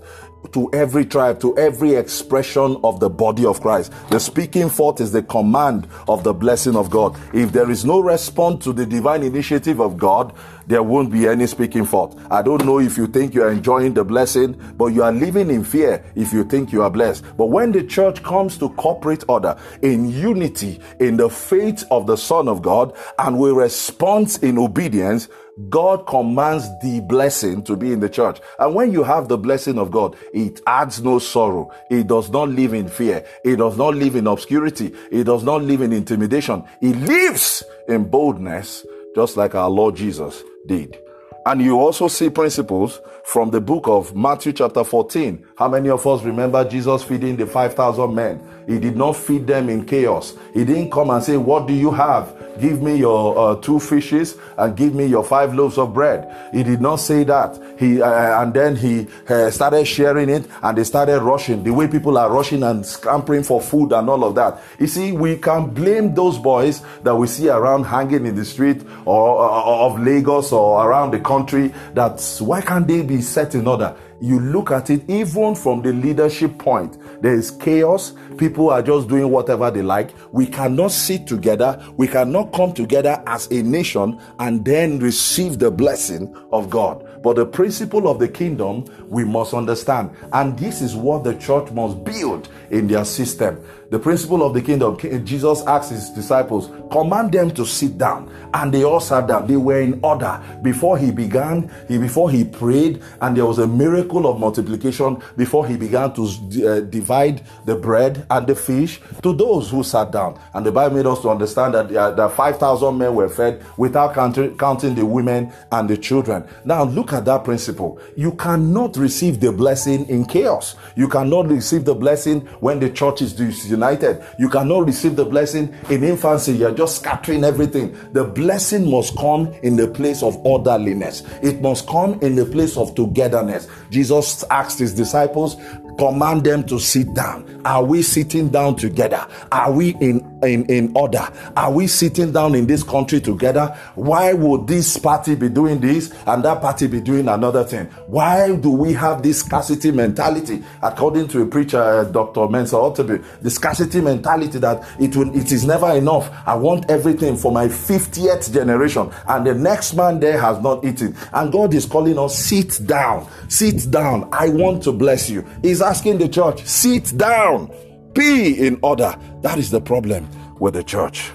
to 0.52 0.70
every 0.72 1.04
tribe, 1.04 1.40
to 1.40 1.56
every 1.56 1.94
expression 1.94 2.76
of 2.84 3.00
the 3.00 3.08
body 3.08 3.46
of 3.46 3.60
Christ. 3.60 3.92
The 4.10 4.18
speaking 4.18 4.68
forth 4.68 5.00
is 5.00 5.12
the 5.12 5.22
command 5.22 5.88
of 6.08 6.24
the 6.24 6.34
blessing 6.34 6.76
of 6.76 6.90
God. 6.90 7.16
If 7.32 7.52
there 7.52 7.70
is 7.70 7.84
no 7.84 8.00
response 8.00 8.64
to 8.64 8.72
the 8.72 8.84
divine 8.84 9.22
initiative 9.22 9.80
of 9.80 9.96
God, 9.96 10.34
there 10.66 10.82
won't 10.82 11.10
be 11.10 11.26
any 11.26 11.46
speaking 11.46 11.84
forth. 11.84 12.16
I 12.30 12.42
don't 12.42 12.64
know 12.64 12.78
if 12.78 12.96
you 12.96 13.06
think 13.06 13.34
you 13.34 13.42
are 13.42 13.50
enjoying 13.50 13.94
the 13.94 14.04
blessing, 14.04 14.60
but 14.76 14.86
you 14.86 15.02
are 15.02 15.12
living 15.12 15.50
in 15.50 15.64
fear 15.64 16.04
if 16.14 16.32
you 16.32 16.44
think 16.44 16.72
you 16.72 16.82
are 16.82 16.90
blessed. 16.90 17.24
But 17.36 17.46
when 17.46 17.72
the 17.72 17.82
church 17.84 18.22
comes 18.22 18.58
to 18.58 18.68
corporate 18.70 19.24
order 19.28 19.56
in 19.82 20.10
unity 20.10 20.80
in 21.00 21.16
the 21.16 21.28
faith 21.28 21.84
of 21.90 22.06
the 22.06 22.16
Son 22.16 22.48
of 22.48 22.62
God 22.62 22.94
and 23.18 23.38
we 23.38 23.50
respond 23.50 24.38
in 24.42 24.58
obedience, 24.58 25.28
God 25.68 26.06
commands 26.06 26.66
the 26.80 27.00
blessing 27.00 27.62
to 27.64 27.76
be 27.76 27.92
in 27.92 28.00
the 28.00 28.08
church. 28.08 28.40
And 28.58 28.74
when 28.74 28.92
you 28.92 29.02
have 29.02 29.28
the 29.28 29.36
blessing 29.36 29.78
of 29.78 29.90
God, 29.90 30.16
it 30.32 30.60
adds 30.66 31.02
no 31.02 31.18
sorrow. 31.18 31.70
It 31.90 32.06
does 32.06 32.30
not 32.30 32.48
live 32.48 32.72
in 32.72 32.88
fear. 32.88 33.24
It 33.44 33.56
does 33.56 33.76
not 33.76 33.94
live 33.94 34.16
in 34.16 34.26
obscurity. 34.26 34.94
It 35.10 35.24
does 35.24 35.42
not 35.42 35.62
live 35.62 35.82
in 35.82 35.92
intimidation. 35.92 36.64
It 36.80 36.96
lives 36.96 37.62
in 37.86 38.08
boldness, 38.08 38.86
just 39.14 39.36
like 39.36 39.54
our 39.54 39.68
Lord 39.68 39.96
Jesus 39.96 40.42
did. 40.66 40.98
And 41.44 41.60
you 41.60 41.78
also 41.78 42.06
see 42.08 42.30
principles 42.30 43.00
from 43.24 43.50
the 43.50 43.60
book 43.60 43.88
of 43.88 44.14
Matthew, 44.14 44.52
chapter 44.52 44.84
14. 44.84 45.44
How 45.56 45.68
many 45.68 45.90
of 45.90 46.06
us 46.06 46.22
remember 46.22 46.64
Jesus 46.68 47.02
feeding 47.02 47.36
the 47.36 47.46
5,000 47.46 48.14
men? 48.14 48.40
He 48.68 48.78
did 48.78 48.96
not 48.96 49.16
feed 49.16 49.46
them 49.46 49.68
in 49.68 49.84
chaos. 49.84 50.34
He 50.54 50.64
didn't 50.64 50.92
come 50.92 51.10
and 51.10 51.22
say, 51.22 51.36
What 51.36 51.66
do 51.66 51.74
you 51.74 51.90
have? 51.90 52.41
Give 52.60 52.82
me 52.82 52.96
your 52.96 53.38
uh, 53.38 53.56
two 53.56 53.78
fishes 53.80 54.36
and 54.56 54.76
give 54.76 54.94
me 54.94 55.06
your 55.06 55.24
five 55.24 55.54
loaves 55.54 55.78
of 55.78 55.94
bread. 55.94 56.34
He 56.52 56.62
did 56.62 56.80
not 56.80 56.96
say 56.96 57.24
that. 57.24 57.60
He 57.78 58.00
uh, 58.00 58.42
and 58.42 58.54
then 58.54 58.76
he 58.76 59.08
uh, 59.28 59.50
started 59.50 59.86
sharing 59.86 60.28
it, 60.28 60.46
and 60.62 60.78
they 60.78 60.84
started 60.84 61.20
rushing. 61.20 61.62
The 61.64 61.72
way 61.72 61.88
people 61.88 62.18
are 62.18 62.30
rushing 62.30 62.62
and 62.62 62.84
scampering 62.84 63.42
for 63.42 63.60
food 63.60 63.92
and 63.92 64.08
all 64.08 64.24
of 64.24 64.34
that. 64.36 64.62
You 64.78 64.86
see, 64.86 65.12
we 65.12 65.36
can 65.36 65.70
blame 65.70 66.14
those 66.14 66.38
boys 66.38 66.82
that 67.02 67.14
we 67.14 67.26
see 67.26 67.48
around 67.48 67.84
hanging 67.84 68.26
in 68.26 68.34
the 68.34 68.44
street 68.44 68.82
or, 69.04 69.36
or 69.36 69.50
uh, 69.50 69.86
of 69.86 70.00
Lagos 70.00 70.52
or 70.52 70.86
around 70.86 71.12
the 71.12 71.20
country. 71.20 71.72
That's 71.94 72.40
why 72.40 72.60
can't 72.60 72.86
they 72.86 73.02
be 73.02 73.20
set 73.20 73.54
in 73.54 73.66
order? 73.66 73.96
you 74.22 74.38
look 74.38 74.70
at 74.70 74.88
it 74.88 75.02
even 75.10 75.54
from 75.56 75.82
the 75.82 75.92
leadership 75.92 76.56
point 76.56 76.96
there 77.22 77.34
is 77.34 77.52
chaos. 77.52 78.14
People 78.36 78.70
are 78.70 78.82
just 78.82 79.08
doing 79.08 79.30
whatever 79.30 79.70
they 79.70 79.80
like. 79.80 80.10
We 80.32 80.44
cannot 80.44 80.90
sit 80.90 81.26
together. 81.26 81.80
We 81.96 82.08
cannot 82.08 82.52
come 82.52 82.72
together 82.72 83.22
as 83.28 83.46
a 83.52 83.62
nation 83.62 84.20
and 84.40 84.64
then 84.64 84.98
receive 84.98 85.60
the 85.60 85.70
blessing 85.70 86.36
of 86.52 86.68
god. 86.68 87.22
But 87.22 87.36
the 87.36 87.46
principle 87.46 88.08
of 88.08 88.18
the 88.18 88.26
kingdom 88.26 88.84
we 89.08 89.24
must 89.24 89.54
understand. 89.54 90.10
And 90.32 90.58
this 90.58 90.82
is 90.82 90.96
what 90.96 91.22
the 91.22 91.34
church 91.36 91.70
must 91.70 92.02
build 92.02 92.48
in 92.70 92.88
their 92.88 93.04
system 93.04 93.64
the 93.92 93.98
principle 93.98 94.42
of 94.42 94.54
the 94.54 94.62
kingdom, 94.62 94.96
Jesus 95.26 95.62
asked 95.66 95.90
his 95.90 96.08
disciples, 96.08 96.70
command 96.90 97.30
them 97.30 97.50
to 97.50 97.66
sit 97.66 97.98
down. 97.98 98.32
And 98.54 98.72
they 98.72 98.84
all 98.84 99.00
sat 99.00 99.26
down. 99.26 99.46
They 99.46 99.58
were 99.58 99.82
in 99.82 100.00
order. 100.02 100.40
Before 100.62 100.96
he 100.96 101.10
began, 101.10 101.70
he 101.88 101.98
before 101.98 102.30
he 102.30 102.42
prayed, 102.42 103.02
and 103.20 103.36
there 103.36 103.44
was 103.44 103.58
a 103.58 103.66
miracle 103.66 104.26
of 104.26 104.40
multiplication 104.40 105.22
before 105.36 105.66
he 105.66 105.76
began 105.76 106.14
to 106.14 106.22
uh, 106.22 106.80
divide 106.80 107.42
the 107.66 107.74
bread 107.74 108.26
and 108.30 108.46
the 108.46 108.54
fish 108.54 108.98
to 109.22 109.34
those 109.34 109.68
who 109.68 109.82
sat 109.82 110.10
down. 110.10 110.40
And 110.54 110.64
the 110.64 110.72
Bible 110.72 110.96
made 110.96 111.06
us 111.06 111.20
to 111.20 111.28
understand 111.28 111.74
that 111.74 111.94
uh, 111.94 112.12
the 112.12 112.30
5,000 112.30 112.96
men 112.96 113.14
were 113.14 113.28
fed 113.28 113.62
without 113.76 114.14
counting, 114.14 114.56
counting 114.56 114.94
the 114.94 115.04
women 115.04 115.52
and 115.70 115.88
the 115.88 115.98
children. 115.98 116.44
Now 116.64 116.84
look 116.84 117.12
at 117.12 117.26
that 117.26 117.44
principle. 117.44 118.00
You 118.16 118.32
cannot 118.32 118.96
receive 118.96 119.40
the 119.40 119.52
blessing 119.52 120.08
in 120.08 120.24
chaos. 120.24 120.76
You 120.96 121.08
cannot 121.08 121.48
receive 121.48 121.84
the 121.84 121.94
blessing 121.94 122.40
when 122.60 122.80
the 122.80 122.88
church 122.88 123.20
is 123.20 123.34
united. 123.82 124.22
You 124.38 124.48
cannot 124.48 124.86
receive 124.86 125.16
the 125.16 125.24
blessing 125.24 125.74
in 125.90 126.04
infancy. 126.04 126.52
You're 126.52 126.74
just 126.74 126.96
scattering 126.96 127.44
everything. 127.44 127.96
The 128.12 128.24
blessing 128.24 128.90
must 128.90 129.16
come 129.16 129.52
in 129.62 129.76
the 129.76 129.88
place 129.88 130.22
of 130.22 130.36
orderliness. 130.46 131.22
It 131.42 131.60
must 131.60 131.86
come 131.88 132.20
in 132.20 132.34
the 132.36 132.46
place 132.46 132.76
of 132.76 132.94
togetherness. 132.94 133.68
Jesus 133.90 134.44
asked 134.50 134.78
his 134.78 134.94
disciples, 134.94 135.56
command 135.98 136.44
them 136.44 136.64
to 136.64 136.78
sit 136.78 137.12
down. 137.14 137.60
Are 137.64 137.84
we 137.84 138.02
sitting 138.02 138.48
down 138.48 138.76
together? 138.76 139.26
Are 139.52 139.70
we 139.72 139.90
in, 140.00 140.20
in, 140.42 140.64
in 140.66 140.92
order? 140.96 141.28
Are 141.56 141.70
we 141.70 141.86
sitting 141.86 142.32
down 142.32 142.54
in 142.54 142.66
this 142.66 142.82
country 142.82 143.20
together? 143.20 143.76
Why 143.94 144.32
would 144.32 144.66
this 144.66 144.96
party 144.96 145.34
be 145.34 145.48
doing 145.48 145.80
this 145.80 146.12
and 146.26 146.44
that 146.44 146.60
party 146.60 146.86
be 146.88 147.00
doing 147.00 147.28
another 147.28 147.62
thing? 147.64 147.86
Why 148.06 148.54
do 148.56 148.70
we 148.70 148.92
have 148.94 149.22
this 149.22 149.40
scarcity 149.40 149.92
mentality? 149.92 150.64
According 150.82 151.28
to 151.28 151.42
a 151.42 151.46
preacher, 151.46 151.80
uh, 151.80 152.04
Dr. 152.04 152.48
Mensa 152.48 152.76
Otabil, 152.76 153.24
the 153.40 153.50
scarcity 153.50 154.00
mentality 154.00 154.58
that 154.58 154.82
it 155.00 155.14
will, 155.14 155.34
it 155.36 155.52
is 155.52 155.64
never 155.64 155.92
enough. 155.92 156.30
I 156.46 156.56
want 156.56 156.90
everything 156.90 157.36
for 157.36 157.52
my 157.52 157.66
50th 157.66 158.52
generation 158.52 159.10
and 159.28 159.46
the 159.46 159.54
next 159.54 159.94
man 159.94 160.18
there 160.20 160.40
has 160.40 160.58
not 160.60 160.84
eaten. 160.84 161.16
And 161.32 161.52
God 161.52 161.74
is 161.74 161.86
calling 161.86 162.18
us, 162.18 162.36
sit 162.36 162.84
down, 162.86 163.28
sit 163.48 163.90
down. 163.90 164.28
I 164.32 164.48
want 164.48 164.82
to 164.84 164.92
bless 164.92 165.30
you. 165.30 165.46
Is 165.62 165.81
asking 165.82 166.18
the 166.18 166.28
church, 166.28 166.64
sit 166.64 167.16
down, 167.16 167.70
be 168.14 168.66
in 168.66 168.78
order. 168.82 169.14
That 169.42 169.58
is 169.58 169.70
the 169.70 169.80
problem 169.80 170.28
with 170.58 170.74
the 170.74 170.82
church. 170.82 171.30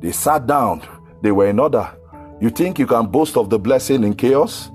They 0.00 0.12
sat 0.12 0.46
down, 0.46 0.86
they 1.22 1.32
were 1.32 1.48
in 1.48 1.58
order. 1.58 1.90
You 2.40 2.50
think 2.50 2.78
you 2.78 2.86
can 2.86 3.06
boast 3.06 3.36
of 3.36 3.50
the 3.50 3.58
blessing 3.58 4.04
in 4.04 4.14
chaos? 4.14 4.70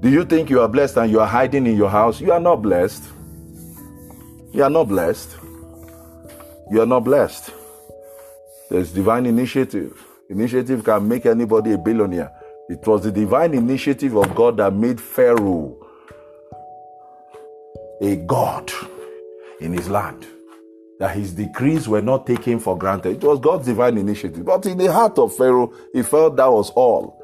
Do 0.00 0.08
you 0.10 0.24
think 0.24 0.50
you 0.50 0.60
are 0.60 0.68
blessed 0.68 0.96
and 0.96 1.10
you 1.10 1.20
are 1.20 1.26
hiding 1.26 1.66
in 1.66 1.76
your 1.76 1.90
house? 1.90 2.20
You 2.20 2.32
are 2.32 2.40
not 2.40 2.62
blessed. 2.62 3.04
You 4.52 4.62
are 4.62 4.70
not 4.70 4.84
blessed. 4.84 5.36
You 6.70 6.80
are 6.80 6.86
not 6.86 7.00
blessed. 7.00 7.50
There's 8.70 8.92
divine 8.92 9.26
initiative. 9.26 10.02
Initiative 10.30 10.82
can 10.84 11.06
make 11.06 11.26
anybody 11.26 11.72
a 11.72 11.78
billionaire. 11.78 12.32
It 12.68 12.86
was 12.86 13.02
the 13.02 13.12
divine 13.12 13.52
initiative 13.52 14.16
of 14.16 14.34
God 14.34 14.56
that 14.56 14.72
made 14.72 15.00
Pharaoh 15.00 15.83
a 18.00 18.16
God 18.16 18.70
in 19.60 19.72
his 19.72 19.88
land. 19.88 20.26
That 21.00 21.16
his 21.16 21.32
decrees 21.32 21.88
were 21.88 22.02
not 22.02 22.26
taken 22.26 22.60
for 22.60 22.78
granted. 22.78 23.22
It 23.22 23.26
was 23.26 23.40
God's 23.40 23.66
divine 23.66 23.98
initiative. 23.98 24.44
But 24.44 24.64
in 24.66 24.78
the 24.78 24.92
heart 24.92 25.18
of 25.18 25.36
Pharaoh, 25.36 25.72
he 25.92 26.02
felt 26.02 26.36
that 26.36 26.50
was 26.50 26.70
all 26.70 27.20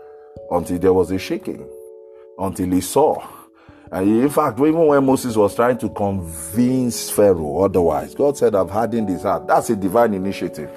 until 0.50 0.78
there 0.78 0.92
was 0.92 1.10
a 1.12 1.18
shaking, 1.18 1.64
until 2.38 2.70
he 2.70 2.80
saw. 2.80 3.22
And 3.92 4.22
in 4.22 4.28
fact, 4.28 4.58
even 4.58 4.86
when 4.86 5.04
Moses 5.04 5.36
was 5.36 5.54
trying 5.54 5.78
to 5.78 5.88
convince 5.88 7.10
Pharaoh 7.10 7.62
otherwise, 7.64 8.14
God 8.14 8.36
said, 8.36 8.54
I've 8.54 8.70
hardened 8.70 9.08
his 9.08 9.22
heart. 9.22 9.46
That's 9.46 9.70
a 9.70 9.76
divine 9.76 10.14
initiative. 10.14 10.70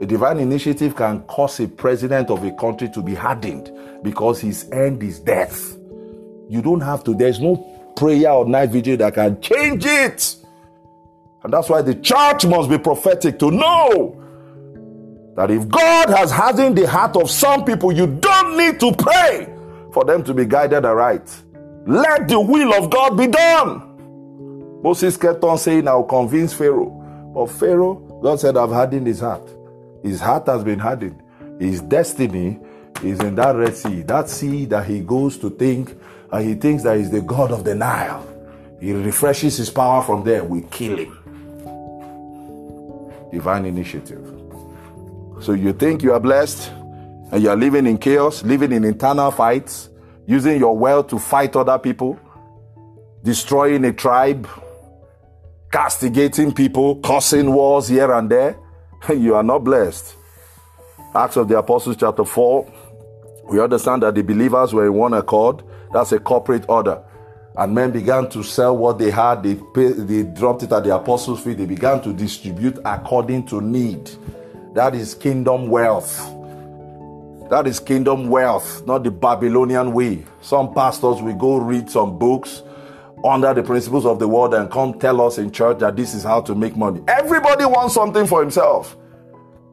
A 0.00 0.06
divine 0.06 0.38
initiative 0.38 0.94
can 0.94 1.22
cause 1.22 1.58
a 1.58 1.66
president 1.66 2.30
of 2.30 2.44
a 2.44 2.52
country 2.52 2.88
to 2.90 3.02
be 3.02 3.14
hardened 3.14 3.72
because 4.02 4.40
his 4.40 4.70
end 4.70 5.02
is 5.02 5.18
death. 5.18 5.76
You 6.48 6.62
don't 6.62 6.80
have 6.80 7.02
to, 7.04 7.14
there's 7.14 7.40
no 7.40 7.77
prayer 7.98 8.30
or 8.30 8.46
night 8.46 8.70
vigil 8.70 8.96
that 8.98 9.14
can 9.14 9.40
change 9.40 9.84
it. 9.84 10.36
And 11.42 11.52
that's 11.52 11.68
why 11.68 11.82
the 11.82 11.94
church 11.94 12.46
must 12.46 12.70
be 12.70 12.78
prophetic 12.78 13.38
to 13.40 13.50
know 13.50 14.14
that 15.36 15.50
if 15.50 15.68
God 15.68 16.10
has 16.10 16.30
hardened 16.30 16.76
the 16.76 16.86
heart 16.88 17.16
of 17.16 17.30
some 17.30 17.64
people, 17.64 17.92
you 17.92 18.06
don't 18.06 18.56
need 18.56 18.80
to 18.80 18.92
pray 18.92 19.52
for 19.92 20.04
them 20.04 20.24
to 20.24 20.34
be 20.34 20.44
guided 20.44 20.84
aright. 20.84 21.30
Let 21.86 22.28
the 22.28 22.40
will 22.40 22.74
of 22.74 22.90
God 22.90 23.16
be 23.16 23.28
done. 23.28 24.82
Moses 24.82 25.16
kept 25.16 25.42
on 25.44 25.58
saying, 25.58 25.88
I'll 25.88 26.04
convince 26.04 26.52
Pharaoh. 26.52 27.30
But 27.34 27.46
Pharaoh, 27.46 27.94
God 28.22 28.40
said, 28.40 28.56
I've 28.56 28.70
hardened 28.70 29.06
his 29.06 29.20
heart. 29.20 29.48
His 30.02 30.20
heart 30.20 30.46
has 30.46 30.64
been 30.64 30.78
hardened. 30.78 31.22
His 31.58 31.80
destiny 31.80 32.58
is 33.02 33.20
in 33.20 33.34
that 33.36 33.54
Red 33.54 33.76
Sea, 33.76 34.02
that 34.02 34.28
sea 34.28 34.64
that 34.66 34.86
he 34.86 35.00
goes 35.00 35.38
to 35.38 35.50
think 35.50 35.96
and 36.32 36.46
he 36.46 36.54
thinks 36.54 36.82
that 36.82 36.98
he's 36.98 37.10
the 37.10 37.22
God 37.22 37.50
of 37.50 37.64
the 37.64 37.74
Nile. 37.74 38.26
He 38.80 38.92
refreshes 38.92 39.56
his 39.56 39.70
power 39.70 40.02
from 40.02 40.24
there. 40.24 40.44
We 40.44 40.62
kill 40.62 40.98
him. 40.98 41.18
Divine 43.32 43.64
initiative. 43.64 44.24
So 45.40 45.52
you 45.52 45.72
think 45.72 46.02
you 46.02 46.12
are 46.12 46.20
blessed 46.20 46.70
and 47.30 47.42
you 47.42 47.50
are 47.50 47.56
living 47.56 47.86
in 47.86 47.98
chaos, 47.98 48.42
living 48.42 48.72
in 48.72 48.84
internal 48.84 49.30
fights, 49.30 49.88
using 50.26 50.58
your 50.58 50.76
wealth 50.76 51.08
to 51.08 51.18
fight 51.18 51.56
other 51.56 51.78
people, 51.78 52.18
destroying 53.22 53.84
a 53.84 53.92
tribe, 53.92 54.48
castigating 55.72 56.52
people, 56.52 56.96
causing 56.96 57.52
wars 57.52 57.88
here 57.88 58.12
and 58.12 58.30
there. 58.30 58.56
You 59.08 59.36
are 59.36 59.44
not 59.44 59.60
blessed. 59.60 60.16
Acts 61.14 61.36
of 61.36 61.48
the 61.48 61.56
Apostles, 61.58 61.96
chapter 61.98 62.24
4, 62.24 62.66
we 63.44 63.60
understand 63.60 64.02
that 64.02 64.14
the 64.14 64.22
believers 64.22 64.74
were 64.74 64.86
in 64.86 64.94
one 64.94 65.14
accord 65.14 65.62
that's 65.92 66.12
a 66.12 66.18
corporate 66.18 66.64
order. 66.68 67.02
And 67.56 67.74
men 67.74 67.90
began 67.90 68.28
to 68.30 68.42
sell 68.42 68.76
what 68.76 68.98
they 68.98 69.10
had. 69.10 69.42
They, 69.42 69.56
pay, 69.74 69.92
they 69.92 70.22
dropped 70.22 70.62
it 70.62 70.72
at 70.72 70.84
the 70.84 70.94
apostles' 70.94 71.40
feet. 71.40 71.58
They 71.58 71.66
began 71.66 72.00
to 72.02 72.12
distribute 72.12 72.78
according 72.84 73.46
to 73.46 73.60
need. 73.60 74.10
That 74.74 74.94
is 74.94 75.14
kingdom 75.14 75.68
wealth. 75.68 76.16
That 77.50 77.66
is 77.66 77.80
kingdom 77.80 78.28
wealth, 78.28 78.86
not 78.86 79.02
the 79.02 79.10
Babylonian 79.10 79.92
way. 79.92 80.24
Some 80.42 80.74
pastors 80.74 81.22
will 81.22 81.34
go 81.34 81.56
read 81.56 81.90
some 81.90 82.18
books 82.18 82.62
under 83.24 83.52
the 83.54 83.62
principles 83.62 84.06
of 84.06 84.18
the 84.18 84.28
world 84.28 84.54
and 84.54 84.70
come 84.70 84.98
tell 84.98 85.20
us 85.20 85.38
in 85.38 85.50
church 85.50 85.78
that 85.78 85.96
this 85.96 86.14
is 86.14 86.22
how 86.22 86.42
to 86.42 86.54
make 86.54 86.76
money. 86.76 87.02
Everybody 87.08 87.64
wants 87.64 87.94
something 87.94 88.26
for 88.26 88.40
himself. 88.40 88.96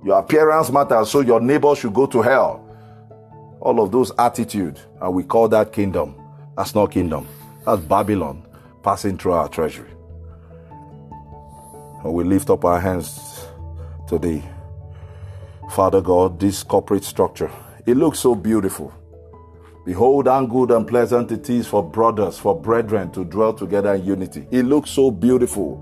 Your 0.03 0.19
appearance 0.19 0.71
matters, 0.71 1.11
so 1.11 1.19
your 1.19 1.41
neighbor 1.41 1.75
should 1.75 1.93
go 1.93 2.05
to 2.07 2.21
hell 2.21 2.64
all 3.65 3.81
of 3.81 3.91
those 3.91 4.11
attitude, 4.19 4.79
and 5.01 5.11
we 5.15 5.23
call 5.23 5.47
that 5.47 5.73
kingdom. 5.73 6.15
That's 6.55 6.75
not 6.75 6.91
kingdom. 6.91 7.27
That's 7.65 7.81
Babylon 7.81 8.45
passing 8.83 9.17
through 9.17 9.33
our 9.33 9.49
treasury. 9.49 9.89
And 12.03 12.13
we 12.13 12.23
lift 12.23 12.51
up 12.51 12.63
our 12.63 12.79
hands 12.79 13.47
today. 14.07 14.43
Father 15.71 15.99
God, 15.99 16.39
this 16.39 16.61
corporate 16.61 17.03
structure, 17.03 17.51
it 17.87 17.97
looks 17.97 18.19
so 18.19 18.35
beautiful. 18.35 18.93
Behold, 19.83 20.27
how 20.27 20.45
good 20.45 20.69
and 20.69 20.87
pleasant 20.87 21.31
it 21.31 21.49
is 21.49 21.65
for 21.65 21.81
brothers, 21.81 22.37
for 22.37 22.59
brethren 22.59 23.11
to 23.13 23.25
dwell 23.25 23.53
together 23.53 23.95
in 23.95 24.05
unity. 24.05 24.47
It 24.51 24.65
looks 24.65 24.91
so 24.91 25.09
beautiful. 25.09 25.81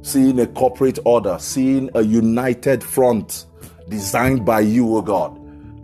Seeing 0.00 0.40
a 0.40 0.46
corporate 0.46 0.98
order, 1.04 1.36
seeing 1.38 1.90
a 1.94 2.00
united 2.00 2.82
front 2.82 3.44
designed 3.90 4.46
by 4.46 4.60
you, 4.60 4.96
O 4.96 5.02
God. 5.02 5.36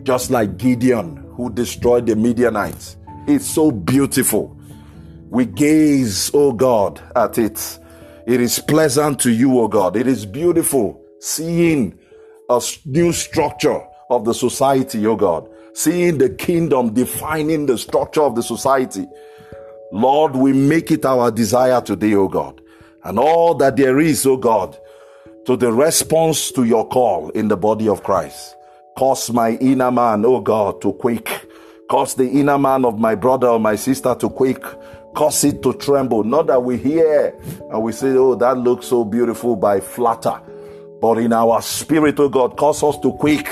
Just 0.03 0.31
like 0.31 0.57
Gideon, 0.57 1.26
who 1.37 1.51
destroyed 1.51 2.07
the 2.07 2.15
Midianites. 2.15 2.97
It's 3.27 3.45
so 3.45 3.69
beautiful. 3.71 4.57
We 5.29 5.45
gaze, 5.45 6.31
oh 6.33 6.51
God, 6.51 6.99
at 7.15 7.37
it. 7.37 7.79
It 8.25 8.41
is 8.41 8.57
pleasant 8.59 9.19
to 9.19 9.31
you, 9.31 9.59
oh 9.59 9.67
God. 9.67 9.95
It 9.95 10.07
is 10.07 10.25
beautiful 10.25 10.99
seeing 11.19 11.97
a 12.49 12.59
new 12.85 13.13
structure 13.13 13.79
of 14.09 14.25
the 14.25 14.33
society, 14.33 15.05
oh 15.05 15.15
God. 15.15 15.47
Seeing 15.73 16.17
the 16.17 16.29
kingdom 16.29 16.95
defining 16.95 17.67
the 17.67 17.77
structure 17.77 18.23
of 18.23 18.33
the 18.35 18.41
society. 18.41 19.05
Lord, 19.91 20.35
we 20.35 20.53
make 20.53 20.89
it 20.89 21.05
our 21.05 21.29
desire 21.29 21.81
today, 21.81 22.15
oh 22.15 22.27
God. 22.27 22.59
And 23.03 23.19
all 23.19 23.53
that 23.55 23.77
there 23.77 23.99
is, 23.99 24.25
oh 24.25 24.37
God, 24.37 24.75
to 25.45 25.55
the 25.55 25.71
response 25.71 26.51
to 26.53 26.63
your 26.63 26.87
call 26.87 27.29
in 27.29 27.47
the 27.47 27.57
body 27.57 27.87
of 27.87 28.01
Christ. 28.01 28.56
Cause 28.97 29.31
my 29.31 29.51
inner 29.51 29.91
man, 29.91 30.25
oh 30.25 30.41
God, 30.41 30.81
to 30.81 30.91
quake. 30.93 31.29
Cause 31.87 32.15
the 32.15 32.27
inner 32.27 32.57
man 32.57 32.83
of 32.83 32.97
my 32.97 33.13
brother 33.13 33.47
or 33.47 33.59
my 33.59 33.75
sister 33.75 34.15
to 34.15 34.27
quake. 34.27 34.63
Cause 35.15 35.43
it 35.43 35.61
to 35.61 35.73
tremble. 35.73 36.23
Not 36.23 36.47
that 36.47 36.63
we 36.63 36.77
hear 36.77 37.35
and 37.71 37.83
we 37.83 37.91
say, 37.91 38.09
oh, 38.13 38.33
that 38.33 38.57
looks 38.57 38.87
so 38.87 39.05
beautiful 39.05 39.55
by 39.55 39.81
flatter. 39.81 40.41
But 40.99 41.19
in 41.19 41.31
our 41.31 41.61
spirit, 41.61 42.19
oh 42.19 42.27
God, 42.27 42.57
cause 42.57 42.81
us 42.81 42.97
to 43.01 43.13
quake 43.13 43.47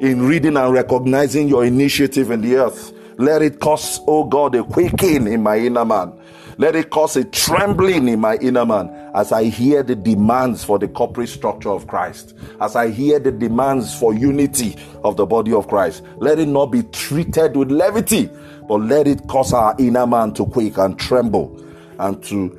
in 0.00 0.22
reading 0.22 0.56
and 0.56 0.72
recognizing 0.72 1.48
your 1.48 1.64
initiative 1.64 2.30
in 2.30 2.40
the 2.40 2.54
earth. 2.54 2.92
Let 3.18 3.42
it 3.42 3.58
cause, 3.58 3.98
oh 4.06 4.22
God, 4.22 4.54
a 4.54 4.62
quaking 4.62 5.26
in 5.26 5.42
my 5.42 5.58
inner 5.58 5.84
man. 5.84 6.12
Let 6.56 6.76
it 6.76 6.90
cause 6.90 7.16
a 7.16 7.24
trembling 7.24 8.08
in 8.08 8.20
my 8.20 8.36
inner 8.36 8.64
man 8.64 8.88
as 9.14 9.32
I 9.32 9.44
hear 9.44 9.82
the 9.82 9.96
demands 9.96 10.62
for 10.62 10.78
the 10.78 10.88
corporate 10.88 11.28
structure 11.28 11.70
of 11.70 11.86
Christ, 11.86 12.34
as 12.60 12.76
I 12.76 12.90
hear 12.90 13.18
the 13.18 13.32
demands 13.32 13.98
for 13.98 14.14
unity 14.14 14.76
of 15.02 15.16
the 15.16 15.26
body 15.26 15.52
of 15.52 15.68
Christ. 15.68 16.02
Let 16.16 16.38
it 16.38 16.46
not 16.46 16.66
be 16.66 16.82
treated 16.84 17.56
with 17.56 17.70
levity, 17.70 18.30
but 18.68 18.76
let 18.76 19.08
it 19.08 19.26
cause 19.26 19.52
our 19.52 19.74
inner 19.78 20.06
man 20.06 20.32
to 20.34 20.46
quake 20.46 20.78
and 20.78 20.98
tremble 20.98 21.60
and 21.98 22.22
to, 22.24 22.56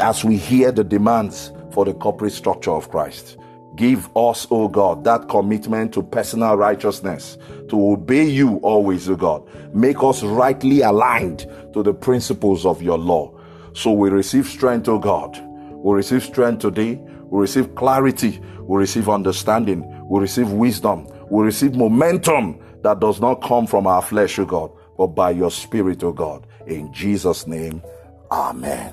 as 0.00 0.24
we 0.24 0.36
hear 0.36 0.72
the 0.72 0.84
demands 0.84 1.52
for 1.72 1.84
the 1.84 1.94
corporate 1.94 2.32
structure 2.32 2.72
of 2.72 2.90
Christ. 2.90 3.36
Give 3.76 4.08
us, 4.16 4.46
O 4.50 4.68
God, 4.68 5.04
that 5.04 5.28
commitment 5.28 5.92
to 5.94 6.02
personal 6.02 6.56
righteousness, 6.56 7.36
to 7.68 7.92
obey 7.92 8.24
you 8.24 8.56
always, 8.56 9.08
O 9.08 9.16
God. 9.16 9.46
Make 9.74 10.02
us 10.02 10.22
rightly 10.22 10.80
aligned 10.80 11.46
to 11.74 11.82
the 11.82 11.92
principles 11.92 12.64
of 12.64 12.82
your 12.82 12.98
law. 12.98 13.32
So 13.74 13.92
we 13.92 14.08
receive 14.08 14.46
strength, 14.46 14.88
O 14.88 14.98
God. 14.98 15.38
We 15.72 15.94
receive 15.94 16.24
strength 16.24 16.60
today. 16.60 16.94
We 17.28 17.40
receive 17.40 17.74
clarity. 17.74 18.40
We 18.62 18.78
receive 18.78 19.08
understanding. 19.10 19.84
We 20.08 20.20
receive 20.20 20.50
wisdom. 20.50 21.06
We 21.30 21.44
receive 21.44 21.74
momentum 21.74 22.58
that 22.82 23.00
does 23.00 23.20
not 23.20 23.42
come 23.42 23.66
from 23.66 23.86
our 23.86 24.00
flesh, 24.00 24.38
O 24.38 24.46
God, 24.46 24.70
but 24.96 25.08
by 25.08 25.32
your 25.32 25.50
spirit, 25.50 26.02
O 26.02 26.12
God. 26.12 26.46
In 26.66 26.92
Jesus' 26.92 27.46
name, 27.46 27.82
Amen. 28.30 28.92